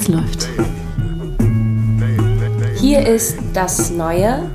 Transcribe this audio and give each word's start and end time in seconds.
Es 0.00 0.06
läuft. 0.06 0.48
Hier 2.76 3.04
ist 3.04 3.36
das 3.52 3.90
Neue. 3.90 4.48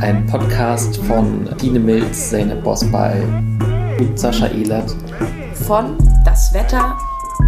Ein 0.00 0.26
Podcast 0.26 0.98
von 1.04 1.48
Dine 1.58 1.78
Milz, 1.78 2.28
Sene 2.28 2.54
Bosbal 2.56 3.22
und 3.98 4.18
Sascha 4.18 4.48
Ehlert. 4.48 4.94
Von 5.66 5.96
Das 6.26 6.52
Wetter 6.52 6.98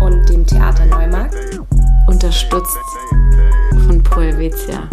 und 0.00 0.26
dem 0.30 0.46
Theater 0.46 0.86
Neumarkt. 0.86 1.60
Unterstützt 2.06 2.78
von 3.86 4.02
Pro 4.02 4.22
Helvetia. 4.22 4.88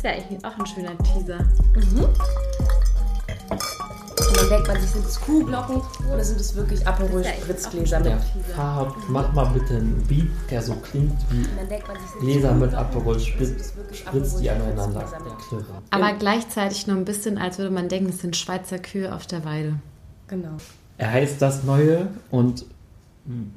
Das 0.00 0.04
wäre 0.04 0.14
eigentlich 0.14 0.42
auch 0.42 0.58
ein 0.58 0.64
schöner 0.64 0.96
Teaser. 0.96 1.40
Und 4.16 4.36
dann 4.36 4.48
denkt 4.48 4.68
man 4.68 4.80
sich, 4.80 4.90
sind 4.92 5.04
es 5.04 5.20
Kuhglocken 5.20 5.82
oder 6.10 6.24
sind 6.24 6.40
wirklich 6.56 6.86
Das 7.26 7.26
ist 7.26 7.26
ja 7.26 7.42
Spritzgläser 7.42 7.96
echt 7.98 8.06
mit? 8.06 8.14
Ja, 8.48 8.54
Farb, 8.54 8.96
mach 9.10 9.30
mal 9.34 9.44
bitte 9.50 9.76
einen 9.76 10.02
Beat, 10.08 10.30
der 10.50 10.62
so 10.62 10.74
klingt 10.76 11.18
wie 11.28 11.46
Gläser 12.20 12.54
mit 12.54 12.72
Kuhglocken 12.72 12.72
Aperol 12.72 13.16
oder 13.16 13.20
sind 13.20 13.26
Spritz, 13.26 13.74
wirklich 13.76 14.06
die 14.40 14.48
aneinander 14.48 15.06
klirren. 15.46 15.66
Aber 15.90 16.12
gleichzeitig 16.14 16.86
nur 16.86 16.96
ein 16.96 17.04
bisschen, 17.04 17.36
als 17.36 17.58
würde 17.58 17.70
man 17.70 17.90
denken, 17.90 18.08
es 18.08 18.20
sind 18.20 18.36
Schweizer 18.36 18.78
Kühe 18.78 19.14
auf 19.14 19.26
der 19.26 19.44
Weide. 19.44 19.74
Genau. 20.28 20.56
Er 20.96 21.12
heißt 21.12 21.42
das 21.42 21.64
Neue 21.64 22.08
und 22.30 22.64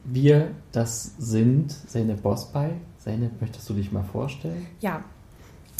wir, 0.03 0.49
das 0.73 1.13
sind 1.17 1.71
Sene 1.87 2.15
Bosbal. 2.15 2.71
Sene, 2.97 3.31
möchtest 3.39 3.69
du 3.69 3.75
dich 3.75 3.93
mal 3.93 4.03
vorstellen? 4.03 4.67
Ja, 4.81 5.05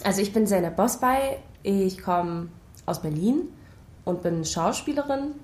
also 0.04 0.22
ich 0.22 0.34
bin 0.34 0.48
Zeynep 0.48 0.76
Bosbay, 0.76 1.38
ich 1.64 2.02
komme 2.02 2.50
aus 2.86 3.02
Berlin 3.02 3.50
und 4.06 4.22
bin 4.22 4.44
Schauspielerin 4.46 5.36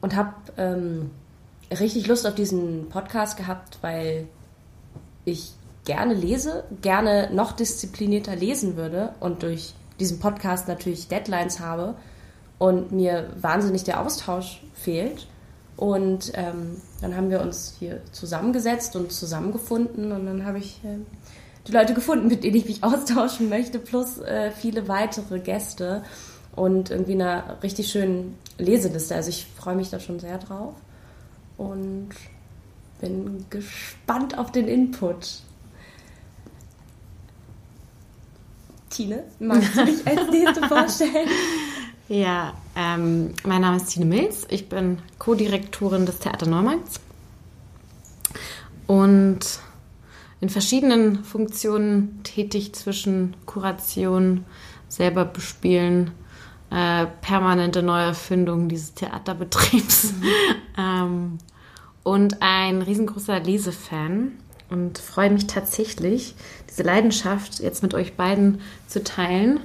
und 0.00 0.16
habe 0.16 0.34
ähm, 0.56 1.10
richtig 1.70 2.06
Lust 2.06 2.26
auf 2.26 2.34
diesen 2.34 2.88
Podcast 2.88 3.36
gehabt, 3.36 3.78
weil 3.82 4.28
ich 5.24 5.52
gerne 5.84 6.14
lese, 6.14 6.64
gerne 6.82 7.30
noch 7.32 7.52
disziplinierter 7.52 8.36
lesen 8.36 8.76
würde 8.76 9.14
und 9.20 9.42
durch 9.42 9.74
diesen 10.00 10.20
Podcast 10.20 10.68
natürlich 10.68 11.08
Deadlines 11.08 11.60
habe 11.60 11.94
und 12.58 12.92
mir 12.92 13.30
wahnsinnig 13.40 13.84
der 13.84 14.00
Austausch 14.00 14.62
fehlt. 14.74 15.26
Und 15.76 16.32
ähm, 16.34 16.80
dann 17.00 17.16
haben 17.16 17.30
wir 17.30 17.40
uns 17.40 17.76
hier 17.78 18.00
zusammengesetzt 18.10 18.96
und 18.96 19.12
zusammengefunden 19.12 20.10
und 20.10 20.26
dann 20.26 20.44
habe 20.44 20.58
ich 20.58 20.80
ähm, 20.84 21.06
die 21.68 21.72
Leute 21.72 21.94
gefunden, 21.94 22.28
mit 22.28 22.42
denen 22.42 22.56
ich 22.56 22.66
mich 22.66 22.82
austauschen 22.82 23.48
möchte, 23.48 23.78
plus 23.78 24.18
äh, 24.18 24.50
viele 24.50 24.88
weitere 24.88 25.38
Gäste 25.38 26.02
und 26.56 26.90
irgendwie 26.90 27.12
einer 27.12 27.62
richtig 27.62 27.90
schönen 27.90 28.36
Leseliste. 28.58 29.14
Also 29.14 29.30
ich 29.30 29.46
freue 29.56 29.76
mich 29.76 29.90
da 29.90 30.00
schon 30.00 30.18
sehr 30.18 30.38
drauf 30.38 30.74
und 31.56 32.10
bin 33.00 33.46
gespannt 33.50 34.36
auf 34.36 34.50
den 34.50 34.66
Input. 34.66 35.42
Tine, 38.90 39.22
magst 39.38 39.76
du 39.76 39.84
dich 39.84 40.06
als 40.06 40.30
nächste 40.30 40.62
vorstellen? 40.68 41.28
Ja, 42.08 42.54
ähm, 42.74 43.34
mein 43.44 43.60
Name 43.60 43.76
ist 43.76 43.90
Tine 43.90 44.06
Milz. 44.06 44.46
Ich 44.48 44.68
bin 44.68 44.98
Co-Direktorin 45.18 46.06
des 46.06 46.18
Theater 46.18 46.46
Neumarkts 46.46 47.00
und 48.86 49.60
in 50.40 50.48
verschiedenen 50.48 51.24
Funktionen 51.24 52.20
tätig 52.22 52.72
zwischen 52.74 53.36
Kuration, 53.46 54.44
selber 54.88 55.24
bespielen, 55.24 56.12
äh, 56.70 57.06
permanente 57.22 57.82
Neuerfindung 57.82 58.68
dieses 58.68 58.94
Theaterbetriebs. 58.94 60.14
Ähm, 60.80 61.38
und 62.04 62.40
ein 62.40 62.82
riesengroßer 62.82 63.40
Lesefan. 63.40 64.30
Und 64.70 64.98
freue 64.98 65.30
mich 65.30 65.48
tatsächlich, 65.48 66.36
diese 66.70 66.84
Leidenschaft 66.84 67.58
jetzt 67.58 67.82
mit 67.82 67.94
euch 67.94 68.14
beiden 68.14 68.60
zu 68.86 69.02
teilen. 69.02 69.58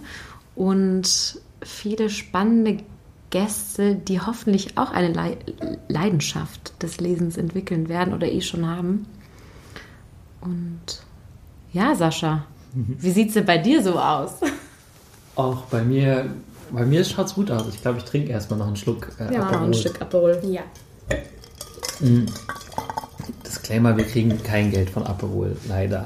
Und 0.55 1.39
viele 1.61 2.09
spannende 2.09 2.83
Gäste, 3.29 3.95
die 3.95 4.19
hoffentlich 4.21 4.77
auch 4.77 4.91
eine 4.91 5.13
Lei- 5.13 5.37
Leidenschaft 5.87 6.81
des 6.81 6.99
Lesens 6.99 7.37
entwickeln 7.37 7.89
werden 7.89 8.13
oder 8.13 8.31
eh 8.31 8.41
schon 8.41 8.67
haben. 8.67 9.05
Und 10.43 11.01
ja, 11.71 11.95
Sascha, 11.95 12.45
wie 12.73 13.11
sieht 13.11 13.29
es 13.29 13.33
denn 13.35 13.45
bei 13.45 13.57
dir 13.57 13.81
so 13.81 13.97
aus? 13.97 14.31
Auch 15.35 15.63
bei 15.63 15.81
mir, 15.83 16.29
bei 16.71 16.85
mir 16.85 17.03
schaut 17.03 17.27
es 17.27 17.35
gut 17.35 17.49
aus. 17.49 17.67
Ich 17.69 17.81
glaube, 17.81 17.99
ich 17.99 18.03
trinke 18.03 18.31
erstmal 18.31 18.59
noch 18.59 18.67
einen 18.67 18.75
Schluck 18.75 19.09
äh, 19.19 19.35
Aperol. 19.35 19.75
Aperol. 19.99 20.41
Ja. 20.43 20.61
Disclaimer, 23.45 23.95
wir 23.97 24.05
kriegen 24.05 24.41
kein 24.43 24.71
Geld 24.71 24.89
von 24.89 25.03
Aperol, 25.03 25.55
leider. 25.67 26.05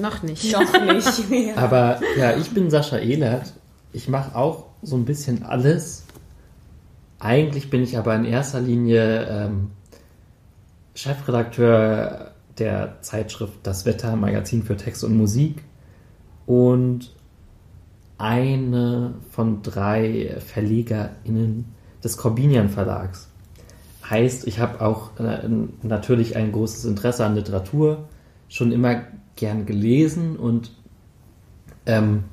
Noch 0.00 0.22
nicht. 0.22 0.52
Noch 0.52 0.72
nicht. 0.84 1.30
Ja. 1.30 1.56
Aber 1.56 2.00
ja, 2.16 2.36
ich 2.36 2.50
bin 2.50 2.70
Sascha 2.70 2.98
Ehlert. 2.98 3.52
Ich 3.92 4.08
mache 4.08 4.36
auch 4.36 4.66
so 4.82 4.96
ein 4.96 5.04
bisschen 5.04 5.42
alles. 5.42 6.04
Eigentlich 7.18 7.70
bin 7.70 7.82
ich 7.82 7.98
aber 7.98 8.14
in 8.14 8.24
erster 8.24 8.60
Linie 8.60 9.26
ähm, 9.28 9.70
Chefredakteur 10.94 12.31
der 12.62 12.98
Zeitschrift 13.00 13.54
Das 13.64 13.84
Wetter, 13.86 14.14
Magazin 14.14 14.62
für 14.62 14.76
Text 14.76 15.02
und 15.02 15.16
Musik 15.16 15.64
und 16.46 17.12
eine 18.18 19.14
von 19.30 19.62
drei 19.62 20.36
VerlegerInnen 20.38 21.64
des 22.04 22.16
Corbinian 22.16 22.68
Verlags. 22.68 23.28
Heißt, 24.08 24.46
ich 24.46 24.60
habe 24.60 24.80
auch 24.80 25.18
äh, 25.18 25.48
natürlich 25.82 26.36
ein 26.36 26.52
großes 26.52 26.84
Interesse 26.84 27.26
an 27.26 27.34
Literatur, 27.34 28.04
schon 28.48 28.70
immer 28.70 29.02
gern 29.34 29.66
gelesen 29.66 30.36
und 30.36 30.70
ähm, 31.86 32.24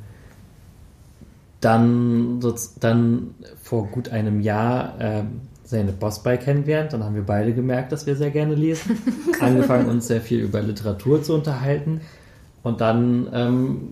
dann, 1.59 2.39
dann 2.79 3.33
vor 3.61 3.87
gut 3.87 4.09
einem 4.09 4.41
Jahr 4.41 4.93
ähm, 4.99 5.41
seine 5.69 5.91
Bossbei 5.91 6.37
kennengelernt. 6.37 6.93
Dann 6.93 7.03
haben 7.03 7.13
wir 7.13 7.25
beide 7.25 7.53
gemerkt, 7.53 7.91
dass 7.91 8.07
wir 8.07 8.15
sehr 8.15 8.31
gerne 8.31 8.55
lesen. 8.55 8.97
Angefangen, 9.39 9.87
uns 9.87 10.07
sehr 10.07 10.19
viel 10.19 10.39
über 10.39 10.61
Literatur 10.61 11.21
zu 11.21 11.35
unterhalten. 11.35 12.01
Und 12.63 12.81
dann 12.81 13.29
ähm, 13.31 13.91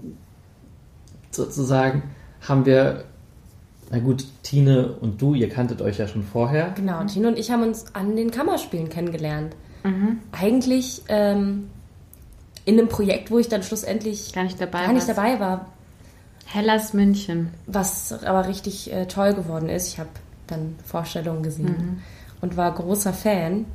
sozusagen 1.29 2.01
haben 2.41 2.65
wir, 2.65 3.03
na 3.91 3.99
gut, 3.99 4.25
Tine 4.41 4.93
und 4.99 5.21
du, 5.21 5.35
ihr 5.35 5.49
kanntet 5.49 5.81
euch 5.83 5.99
ja 5.99 6.07
schon 6.07 6.23
vorher. 6.23 6.71
Genau, 6.75 7.03
Tino 7.03 7.27
und 7.27 7.37
ich 7.37 7.51
haben 7.51 7.61
uns 7.61 7.93
an 7.93 8.15
den 8.15 8.31
Kammerspielen 8.31 8.89
kennengelernt. 8.89 9.55
Eigentlich 10.33 11.03
ähm, 11.07 11.69
in 12.65 12.77
einem 12.77 12.89
Projekt, 12.89 13.31
wo 13.31 13.39
ich 13.39 13.47
dann 13.47 13.63
schlussendlich 13.63 14.33
Gar 14.33 14.43
nicht 14.43 14.59
dabei 14.59 14.83
gar 14.83 14.91
nicht 14.91 15.07
dabei 15.07 15.39
war, 15.39 15.67
Hellas 16.45 16.93
München. 16.93 17.51
was 17.67 18.11
aber 18.25 18.49
richtig 18.49 18.91
äh, 18.91 19.05
toll 19.05 19.33
geworden 19.33 19.69
ist. 19.69 19.87
Ich 19.87 19.99
habe 19.99 20.09
dann 20.47 20.75
Vorstellungen 20.85 21.43
gesehen 21.43 22.01
und 22.41 22.57
war 22.57 22.73
großer 22.73 23.13
Fan. 23.13 23.65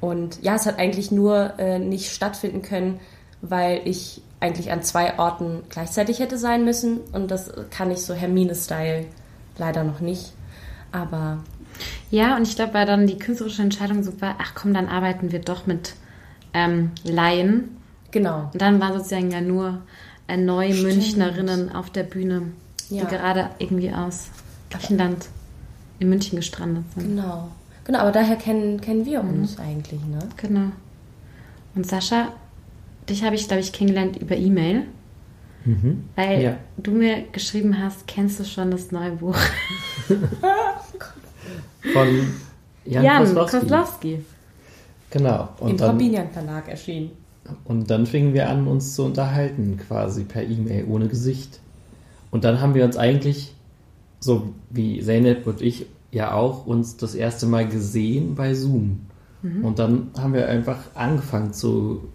Und 0.00 0.42
ja, 0.42 0.54
es 0.54 0.66
hat 0.66 0.78
eigentlich 0.78 1.10
nur 1.10 1.58
äh, 1.58 1.78
nicht 1.78 2.10
stattfinden 2.12 2.62
können, 2.62 3.00
weil 3.42 3.80
ich 3.84 4.22
eigentlich 4.40 4.72
an 4.72 4.82
zwei 4.82 5.18
Orten 5.18 5.62
gleichzeitig 5.68 6.18
hätte 6.20 6.38
sein 6.38 6.64
müssen. 6.64 7.00
Und 7.12 7.30
das 7.30 7.52
kann 7.70 7.90
ich 7.90 8.02
so 8.02 8.14
Hermine-Style 8.14 9.04
leider 9.58 9.84
noch 9.84 10.00
nicht. 10.00 10.32
Aber 10.92 11.38
Ja, 12.10 12.36
und 12.36 12.42
ich 12.48 12.56
glaube, 12.56 12.72
war 12.74 12.86
dann 12.86 13.06
die 13.06 13.18
künstlerische 13.18 13.62
Entscheidung 13.62 14.02
super, 14.02 14.36
ach 14.38 14.54
komm, 14.54 14.72
dann 14.74 14.88
arbeiten 14.88 15.32
wir 15.32 15.40
doch 15.40 15.66
mit 15.66 15.94
ähm, 16.54 16.92
Laien. 17.04 17.76
genau. 18.10 18.48
Und 18.52 18.60
dann 18.62 18.80
waren 18.80 18.94
sozusagen 18.94 19.30
ja 19.30 19.40
nur 19.42 19.82
äh, 20.28 20.36
neue 20.38 20.72
Stimmt. 20.72 20.94
Münchnerinnen 20.94 21.72
auf 21.74 21.90
der 21.90 22.02
Bühne, 22.04 22.52
Ja. 22.88 23.04
die 23.04 23.10
gerade 23.14 23.50
irgendwie 23.58 23.92
aus 23.92 24.28
Griechenland 24.70 25.28
in 26.00 26.08
München 26.08 26.36
gestrandet 26.36 26.84
sind. 26.96 27.08
Genau. 27.16 27.48
Genau, 27.84 27.98
aber 28.00 28.10
daher 28.12 28.36
kennen, 28.36 28.80
kennen 28.80 29.06
wir 29.06 29.20
uns 29.20 29.58
eigentlich, 29.58 30.00
ne? 30.04 30.18
Genau. 30.36 30.72
Und 31.74 31.86
Sascha, 31.86 32.28
dich 33.08 33.22
habe 33.24 33.36
ich, 33.36 33.46
glaube 33.46 33.60
ich, 33.62 33.72
kennengelernt 33.72 34.16
über 34.16 34.36
E-Mail, 34.36 34.82
Mhm. 35.64 36.04
weil 36.16 36.42
Ja. 36.42 36.56
du 36.78 36.90
mir 36.92 37.24
geschrieben 37.32 37.78
hast, 37.78 38.06
kennst 38.06 38.40
du 38.40 38.44
schon 38.44 38.70
das 38.70 38.90
neue 38.92 39.12
Buch? 39.12 39.36
Von 41.92 42.08
Jan, 42.84 43.04
Jan 43.04 43.24
Koslowski. 43.24 43.58
Koslowski. 43.60 44.24
Genau. 45.10 45.48
Im 45.60 45.66
Und 45.66 45.80
dann, 45.80 45.90
Corbinian 45.90 46.30
Verlag 46.30 46.68
erschienen. 46.68 47.10
und 47.64 47.90
dann 47.90 48.06
fingen 48.06 48.32
wir 48.34 48.48
an, 48.48 48.66
uns 48.66 48.94
zu 48.94 49.04
unterhalten, 49.04 49.78
quasi 49.86 50.24
per 50.24 50.42
E-Mail, 50.44 50.84
ohne 50.88 51.08
Gesicht. 51.08 51.60
Und 52.30 52.44
dann 52.44 52.60
haben 52.60 52.74
wir 52.74 52.84
uns 52.84 52.96
eigentlich, 52.96 53.54
so 54.20 54.54
wie 54.68 55.02
Zeynep 55.02 55.46
und 55.46 55.60
ich 55.60 55.86
ja 56.12 56.32
auch, 56.32 56.66
uns 56.66 56.96
das 56.96 57.14
erste 57.14 57.46
Mal 57.46 57.66
gesehen 57.66 58.34
bei 58.34 58.54
Zoom. 58.54 59.00
Mhm. 59.42 59.64
Und 59.64 59.78
dann 59.78 60.10
haben 60.18 60.34
wir 60.34 60.48
einfach 60.48 60.78
angefangen 60.94 61.52
zu 61.52 62.08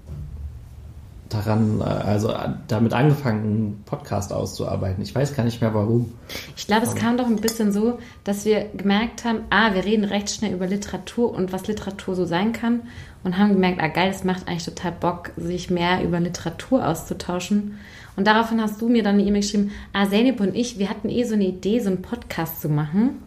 daran, 1.29 1.81
also 1.81 2.33
damit 2.67 2.93
angefangen, 2.93 3.43
einen 3.43 3.83
Podcast 3.85 4.31
auszuarbeiten. 4.31 5.01
Ich 5.03 5.13
weiß 5.13 5.35
gar 5.35 5.43
nicht 5.43 5.59
mehr 5.59 5.73
warum. 5.73 6.13
Ich 6.55 6.67
glaube, 6.67 6.85
es 6.85 6.95
kam 6.95 7.17
doch 7.17 7.25
ein 7.25 7.37
bisschen 7.37 7.71
so, 7.71 7.99
dass 8.23 8.45
wir 8.45 8.65
gemerkt 8.75 9.25
haben, 9.25 9.39
ah, 9.49 9.73
wir 9.73 9.83
reden 9.83 10.05
recht 10.05 10.29
schnell 10.29 10.53
über 10.53 10.67
Literatur 10.67 11.33
und 11.33 11.51
was 11.51 11.67
Literatur 11.67 12.15
so 12.15 12.25
sein 12.25 12.53
kann 12.53 12.81
und 13.23 13.37
haben 13.37 13.53
gemerkt, 13.53 13.81
ah 13.81 13.87
geil, 13.87 14.11
es 14.11 14.23
macht 14.23 14.47
eigentlich 14.47 14.65
total 14.65 14.91
Bock, 14.91 15.31
sich 15.35 15.69
mehr 15.69 16.03
über 16.03 16.19
Literatur 16.19 16.87
auszutauschen. 16.87 17.79
Und 18.15 18.27
daraufhin 18.27 18.61
hast 18.61 18.81
du 18.81 18.89
mir 18.89 19.03
dann 19.03 19.15
eine 19.15 19.23
E-Mail 19.23 19.41
geschrieben, 19.41 19.71
ah, 19.93 20.07
Zeynep 20.09 20.39
und 20.39 20.55
ich, 20.55 20.79
wir 20.79 20.89
hatten 20.89 21.09
eh 21.09 21.23
so 21.23 21.33
eine 21.33 21.45
Idee, 21.45 21.79
so 21.79 21.87
einen 21.87 22.01
Podcast 22.01 22.61
zu 22.61 22.69
machen. 22.69 23.21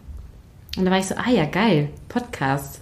Und 0.77 0.85
da 0.85 0.91
war 0.91 0.99
ich 0.99 1.07
so, 1.07 1.15
ah 1.15 1.29
ja, 1.29 1.45
geil, 1.45 1.89
Podcast 2.07 2.81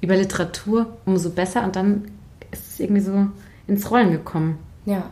über 0.00 0.16
Literatur, 0.16 0.96
umso 1.04 1.30
besser. 1.30 1.64
Und 1.64 1.76
dann 1.76 2.04
ist 2.50 2.72
es 2.72 2.80
irgendwie 2.80 3.02
so 3.02 3.26
ins 3.66 3.90
Rollen 3.90 4.12
gekommen. 4.12 4.58
Ja, 4.84 5.10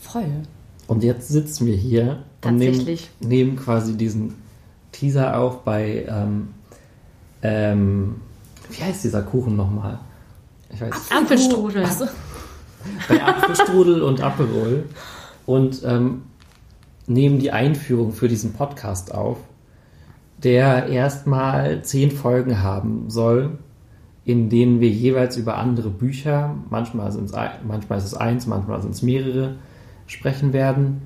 voll. 0.00 0.26
Und 0.86 1.04
jetzt 1.04 1.28
sitzen 1.28 1.66
wir 1.66 1.76
hier 1.76 2.24
und 2.44 2.56
nehmen, 2.56 2.98
nehmen 3.20 3.56
quasi 3.56 3.96
diesen 3.96 4.34
Teaser 4.92 5.38
auf 5.38 5.62
bei, 5.62 6.06
ähm, 6.08 6.48
ähm, 7.42 8.16
wie 8.70 8.82
heißt 8.82 9.04
dieser 9.04 9.22
Kuchen 9.22 9.56
nochmal? 9.56 9.98
Ich 10.72 10.80
weiß. 10.80 11.10
Apfelstrudel. 11.10 11.84
Achso. 11.84 12.06
Bei 13.08 13.22
Apfelstrudel 13.22 14.02
und 14.02 14.20
Aperol. 14.20 14.84
Und 15.50 15.82
ähm, 15.84 16.22
nehmen 17.06 17.38
die 17.38 17.50
Einführung 17.50 18.12
für 18.12 18.28
diesen 18.28 18.52
Podcast 18.52 19.12
auf, 19.12 19.38
der 20.38 20.86
erstmal 20.86 21.82
zehn 21.82 22.10
Folgen 22.10 22.62
haben 22.62 23.10
soll 23.10 23.58
in 24.24 24.48
denen 24.48 24.80
wir 24.80 24.90
jeweils 24.90 25.36
über 25.36 25.56
andere 25.56 25.90
Bücher, 25.90 26.54
manchmal, 26.68 27.10
sind's, 27.10 27.32
manchmal 27.66 27.98
ist 27.98 28.04
es 28.04 28.14
eins, 28.14 28.46
manchmal 28.46 28.80
sind 28.80 28.92
es 28.92 29.02
mehrere, 29.02 29.56
sprechen 30.06 30.52
werden 30.52 31.02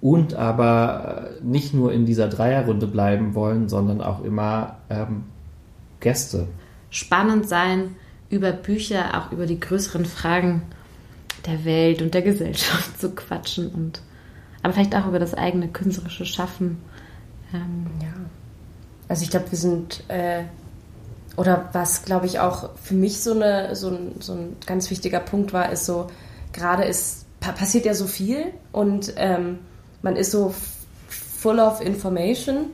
und 0.00 0.34
aber 0.34 1.30
nicht 1.42 1.74
nur 1.74 1.92
in 1.92 2.06
dieser 2.06 2.28
Dreierrunde 2.28 2.86
bleiben 2.86 3.34
wollen, 3.34 3.68
sondern 3.68 4.00
auch 4.00 4.24
immer 4.24 4.78
ähm, 4.88 5.24
Gäste. 6.00 6.48
Spannend 6.90 7.48
sein, 7.48 7.94
über 8.30 8.52
Bücher, 8.52 9.18
auch 9.18 9.32
über 9.32 9.46
die 9.46 9.60
größeren 9.60 10.04
Fragen 10.04 10.62
der 11.46 11.64
Welt 11.64 12.02
und 12.02 12.14
der 12.14 12.22
Gesellschaft 12.22 13.00
zu 13.00 13.10
quatschen 13.10 13.68
und 13.68 14.02
aber 14.62 14.74
vielleicht 14.74 14.94
auch 14.94 15.06
über 15.06 15.18
das 15.18 15.32
eigene 15.32 15.68
künstlerische 15.68 16.26
Schaffen. 16.26 16.82
Ähm, 17.54 17.86
ja. 18.02 18.12
Also 19.08 19.22
ich 19.22 19.30
glaube, 19.30 19.50
wir 19.50 19.58
sind 19.58 20.04
äh, 20.08 20.44
oder 21.36 21.70
was, 21.72 22.04
glaube 22.04 22.26
ich, 22.26 22.40
auch 22.40 22.70
für 22.76 22.94
mich 22.94 23.20
so, 23.20 23.32
eine, 23.32 23.74
so, 23.74 23.88
ein, 23.88 24.16
so 24.20 24.34
ein 24.34 24.56
ganz 24.66 24.90
wichtiger 24.90 25.20
Punkt 25.20 25.52
war, 25.52 25.72
ist 25.72 25.86
so, 25.86 26.08
gerade 26.52 26.84
ist, 26.84 27.24
passiert 27.40 27.86
ja 27.86 27.94
so 27.94 28.06
viel 28.06 28.52
und 28.72 29.14
ähm, 29.16 29.58
man 30.02 30.16
ist 30.16 30.32
so 30.32 30.54
full 31.08 31.58
of 31.58 31.80
information 31.80 32.66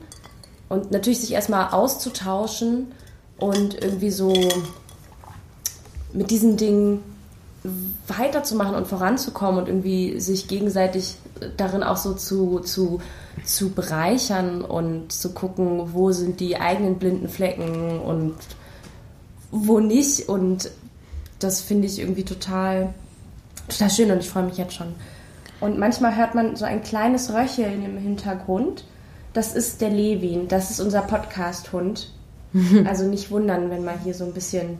und 0.67 0.91
natürlich 0.91 1.21
sich 1.21 1.31
erstmal 1.31 1.69
auszutauschen 1.69 2.91
und 3.39 3.81
irgendwie 3.81 4.11
so 4.11 4.33
mit 6.11 6.29
diesen 6.31 6.57
Dingen 6.57 7.01
weiterzumachen 8.07 8.75
und 8.75 8.87
voranzukommen 8.87 9.61
und 9.61 9.67
irgendwie 9.67 10.19
sich 10.19 10.47
gegenseitig 10.47 11.15
darin 11.57 11.83
auch 11.83 11.97
so 11.97 12.13
zu, 12.13 12.59
zu, 12.59 13.01
zu 13.43 13.71
bereichern 13.71 14.61
und 14.61 15.11
zu 15.11 15.33
gucken, 15.33 15.93
wo 15.93 16.11
sind 16.11 16.39
die 16.39 16.57
eigenen 16.57 16.95
blinden 16.95 17.29
Flecken 17.29 17.99
und 17.99 18.35
wo 19.51 19.79
nicht. 19.79 20.29
Und 20.29 20.71
das 21.39 21.61
finde 21.61 21.87
ich 21.87 21.99
irgendwie 21.99 22.23
total, 22.23 22.93
total 23.67 23.89
schön 23.89 24.11
und 24.11 24.19
ich 24.19 24.29
freue 24.29 24.43
mich 24.43 24.57
jetzt 24.57 24.73
schon. 24.73 24.95
Und 25.59 25.79
manchmal 25.79 26.15
hört 26.15 26.35
man 26.35 26.55
so 26.55 26.65
ein 26.65 26.83
kleines 26.83 27.33
Röcheln 27.33 27.83
im 27.83 27.97
Hintergrund. 27.97 28.83
Das 29.33 29.53
ist 29.53 29.81
der 29.81 29.89
Levin, 29.89 30.47
das 30.47 30.71
ist 30.71 30.79
unser 30.79 31.01
Podcast-Hund. 31.01 32.13
Also 32.85 33.03
nicht 33.05 33.29
wundern, 33.29 33.69
wenn 33.69 33.83
mal 33.83 33.99
hier 34.03 34.13
so 34.13 34.23
ein 34.23 34.33
bisschen 34.33 34.79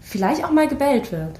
vielleicht 0.00 0.42
auch 0.42 0.50
mal 0.50 0.66
gebellt 0.66 1.12
wird. 1.12 1.38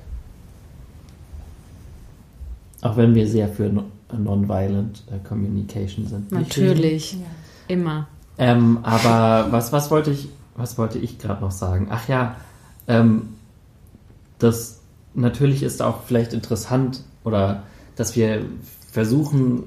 Auch 2.83 2.97
wenn 2.97 3.15
wir 3.15 3.27
sehr 3.27 3.49
für 3.49 3.71
Nonviolent 4.17 5.05
äh, 5.11 5.27
Communication 5.27 6.07
sind. 6.07 6.33
Natürlich, 6.33 7.15
ja. 7.15 7.19
immer. 7.67 8.09
Ähm, 8.39 8.79
aber 8.83 9.49
was, 9.53 9.73
was 9.73 9.91
wollte 9.91 10.11
ich, 10.11 10.29
was 10.57 10.79
wollte 10.79 10.99
ich 10.99 11.19
gerade 11.19 11.41
noch 11.41 11.51
sagen? 11.51 11.89
Ach 11.91 12.09
ja, 12.09 12.37
ähm, 12.87 13.31
das 14.39 14.81
natürlich 15.15 15.63
ist 15.63 15.83
auch 15.83 16.03
vielleicht 16.05 16.33
interessant 16.33 17.03
oder 17.25 17.65
dass 17.97 18.15
wir 18.15 18.45
versuchen, 18.91 19.65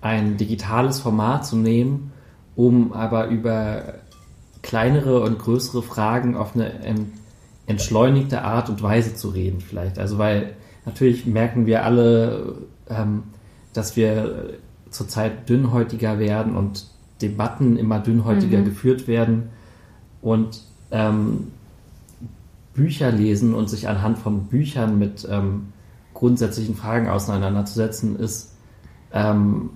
ein 0.00 0.36
digitales 0.36 1.00
Format 1.00 1.44
zu 1.44 1.56
nehmen, 1.56 2.12
um 2.54 2.92
aber 2.92 3.26
über 3.26 3.94
kleinere 4.62 5.20
und 5.22 5.38
größere 5.38 5.82
Fragen 5.82 6.36
auf 6.36 6.54
eine 6.54 6.72
entschleunigte 7.66 8.42
Art 8.42 8.68
und 8.68 8.82
Weise 8.82 9.14
zu 9.14 9.28
reden, 9.30 9.60
vielleicht. 9.60 9.98
Also, 9.98 10.18
weil 10.18 10.54
natürlich 10.84 11.26
merken 11.26 11.66
wir 11.66 11.84
alle, 11.84 12.56
ähm, 12.88 13.24
dass 13.72 13.96
wir 13.96 14.58
zurzeit 14.90 15.48
dünnhäutiger 15.48 16.18
werden 16.18 16.56
und 16.56 16.86
Debatten 17.20 17.76
immer 17.76 17.98
dünnhäutiger 18.00 18.58
mhm. 18.58 18.64
geführt 18.64 19.08
werden. 19.08 19.50
Und 20.22 20.62
ähm, 20.90 21.48
Bücher 22.74 23.10
lesen 23.10 23.54
und 23.54 23.68
sich 23.68 23.88
anhand 23.88 24.18
von 24.18 24.44
Büchern 24.46 24.98
mit 24.98 25.26
ähm, 25.30 25.72
grundsätzlichen 26.14 26.74
Fragen 26.74 27.08
auseinanderzusetzen, 27.08 28.18
ist 28.18 28.54
ähm, 29.12 29.70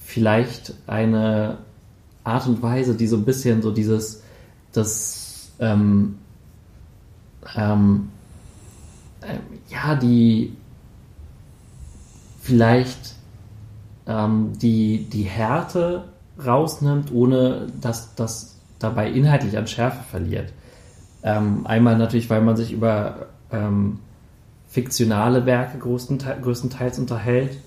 vielleicht 0.00 0.74
eine 0.86 1.58
Art 2.24 2.46
und 2.46 2.62
Weise, 2.62 2.94
die 2.94 3.06
so 3.06 3.16
ein 3.16 3.24
bisschen 3.24 3.62
so 3.62 3.70
dieses, 3.70 4.22
das, 4.72 5.52
ähm, 5.58 6.16
ähm, 7.56 8.08
äh, 8.08 8.19
ja, 9.68 9.94
die 9.94 10.56
vielleicht 12.40 13.14
ähm, 14.06 14.52
die, 14.60 15.08
die 15.10 15.22
Härte 15.22 16.04
rausnimmt, 16.44 17.12
ohne 17.12 17.66
dass 17.80 18.14
das 18.14 18.56
dabei 18.78 19.10
inhaltlich 19.10 19.58
an 19.58 19.66
Schärfe 19.66 20.02
verliert. 20.02 20.52
Ähm, 21.22 21.66
einmal 21.66 21.98
natürlich, 21.98 22.30
weil 22.30 22.40
man 22.40 22.56
sich 22.56 22.72
über 22.72 23.26
ähm, 23.52 23.98
fiktionale 24.68 25.44
Werke 25.46 25.78
größtenteils, 25.78 26.42
größtenteils 26.42 26.98
unterhält 26.98 27.58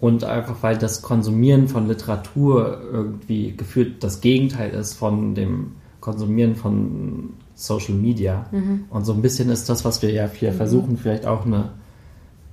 und 0.00 0.24
einfach 0.24 0.62
weil 0.62 0.78
das 0.78 1.02
Konsumieren 1.02 1.68
von 1.68 1.88
Literatur 1.88 2.80
irgendwie 2.90 3.54
gefühlt 3.56 4.02
das 4.02 4.20
Gegenteil 4.20 4.70
ist 4.70 4.94
von 4.94 5.34
dem 5.34 5.72
Konsumieren 6.00 6.54
von 6.54 7.34
Social 7.56 7.94
Media. 7.94 8.46
Mhm. 8.52 8.84
Und 8.90 9.04
so 9.04 9.12
ein 9.12 9.22
bisschen 9.22 9.48
ist 9.50 9.68
das, 9.68 9.84
was 9.84 10.02
wir 10.02 10.12
ja 10.12 10.28
hier 10.28 10.52
mhm. 10.52 10.56
versuchen, 10.56 10.96
vielleicht 10.98 11.26
auch 11.26 11.44
eine 11.44 11.70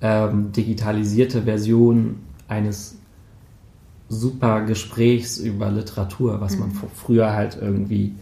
ähm, 0.02 0.52
digitalisierte 0.52 1.44
Version 1.44 2.22
eines 2.48 2.98
super 4.10 4.62
Gesprächs 4.62 5.38
über 5.38 5.70
Literatur, 5.70 6.42
was 6.42 6.56
mhm. 6.56 6.60
man 6.62 6.72
früher 6.96 7.34
halt 7.34 7.58
irgendwie 7.62 8.16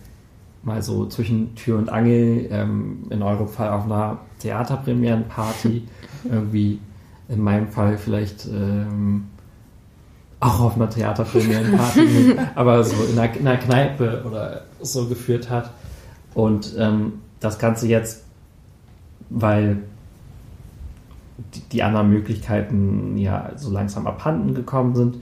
mal 0.63 0.81
so 0.81 1.05
zwischen 1.07 1.55
Tür 1.55 1.77
und 1.77 1.89
Angel, 1.89 2.47
ähm, 2.51 3.03
in 3.09 3.21
eurem 3.21 3.47
Fall 3.47 3.69
auf 3.69 3.85
einer 3.85 4.19
Theaterpremierenparty, 4.39 5.87
irgendwie 6.29 6.79
in 7.29 7.41
meinem 7.41 7.69
Fall 7.69 7.97
vielleicht 7.97 8.45
ähm, 8.45 9.25
auch 10.39 10.59
auf 10.59 10.75
einer 10.75 10.89
Theaterpremierenparty, 10.89 12.35
aber 12.55 12.83
so 12.83 12.95
in 13.03 13.17
einer, 13.17 13.35
in 13.35 13.47
einer, 13.47 13.57
Kneipe 13.57 14.23
oder 14.25 14.63
so 14.81 15.07
geführt 15.07 15.49
hat. 15.49 15.71
Und 16.33 16.75
ähm, 16.77 17.13
das 17.39 17.59
Ganze 17.59 17.87
jetzt, 17.87 18.23
weil 19.29 19.83
die, 21.71 21.83
anderen 21.83 22.09
Möglichkeiten 22.09 23.17
ja 23.17 23.51
so 23.55 23.71
langsam 23.71 24.05
abhanden 24.07 24.53
gekommen 24.53 24.95
sind, 24.95 25.17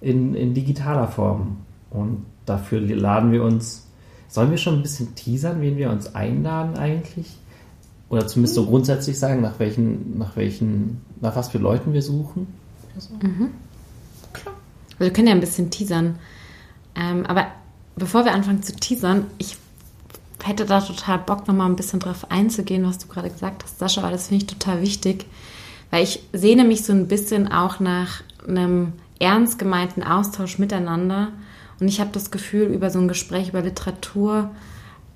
in, 0.00 0.34
in 0.34 0.54
digitaler 0.54 1.08
Form. 1.08 1.58
Und 1.90 2.24
dafür 2.44 2.80
laden 2.80 3.32
wir 3.32 3.44
uns 3.44 3.86
Sollen 4.30 4.52
wir 4.52 4.58
schon 4.58 4.76
ein 4.76 4.82
bisschen 4.82 5.16
teasern, 5.16 5.60
wen 5.60 5.76
wir 5.76 5.90
uns 5.90 6.14
einladen 6.14 6.78
eigentlich? 6.78 7.36
Oder 8.08 8.28
zumindest 8.28 8.54
so 8.54 8.64
grundsätzlich 8.64 9.18
sagen, 9.18 9.40
nach 9.40 9.58
welchen, 9.58 10.18
nach 10.18 10.36
welchen, 10.36 11.00
nach 11.20 11.34
was 11.34 11.48
für 11.48 11.58
Leuten 11.58 11.92
wir 11.92 12.02
suchen? 12.02 12.46
Mhm. 13.20 13.50
Klar. 14.32 14.54
Also 14.92 15.00
wir 15.00 15.12
können 15.12 15.26
ja 15.26 15.34
ein 15.34 15.40
bisschen 15.40 15.70
teasern. 15.70 16.16
Ähm, 16.94 17.26
aber 17.26 17.48
bevor 17.96 18.24
wir 18.24 18.32
anfangen 18.32 18.62
zu 18.62 18.72
teasern, 18.76 19.26
ich 19.38 19.56
hätte 20.46 20.64
da 20.64 20.80
total 20.80 21.18
Bock, 21.18 21.46
nochmal 21.46 21.68
ein 21.68 21.76
bisschen 21.76 22.00
drauf 22.00 22.30
einzugehen, 22.30 22.86
was 22.86 22.98
du 22.98 23.08
gerade 23.08 23.30
gesagt 23.30 23.64
hast, 23.64 23.78
Sascha, 23.78 24.02
weil 24.02 24.12
das 24.12 24.28
finde 24.28 24.44
ich 24.44 24.50
total 24.50 24.82
wichtig. 24.82 25.26
Weil 25.90 26.04
ich 26.04 26.22
sehne 26.32 26.64
mich 26.64 26.84
so 26.84 26.92
ein 26.92 27.08
bisschen 27.08 27.50
auch 27.50 27.80
nach 27.80 28.22
einem 28.46 28.92
ernst 29.18 29.58
gemeinten 29.58 30.02
Austausch 30.02 30.58
miteinander. 30.58 31.28
Und 31.78 31.88
ich 31.88 32.00
habe 32.00 32.10
das 32.12 32.30
Gefühl, 32.30 32.68
über 32.68 32.90
so 32.90 32.98
ein 32.98 33.08
Gespräch 33.08 33.50
über 33.50 33.62
Literatur, 33.62 34.50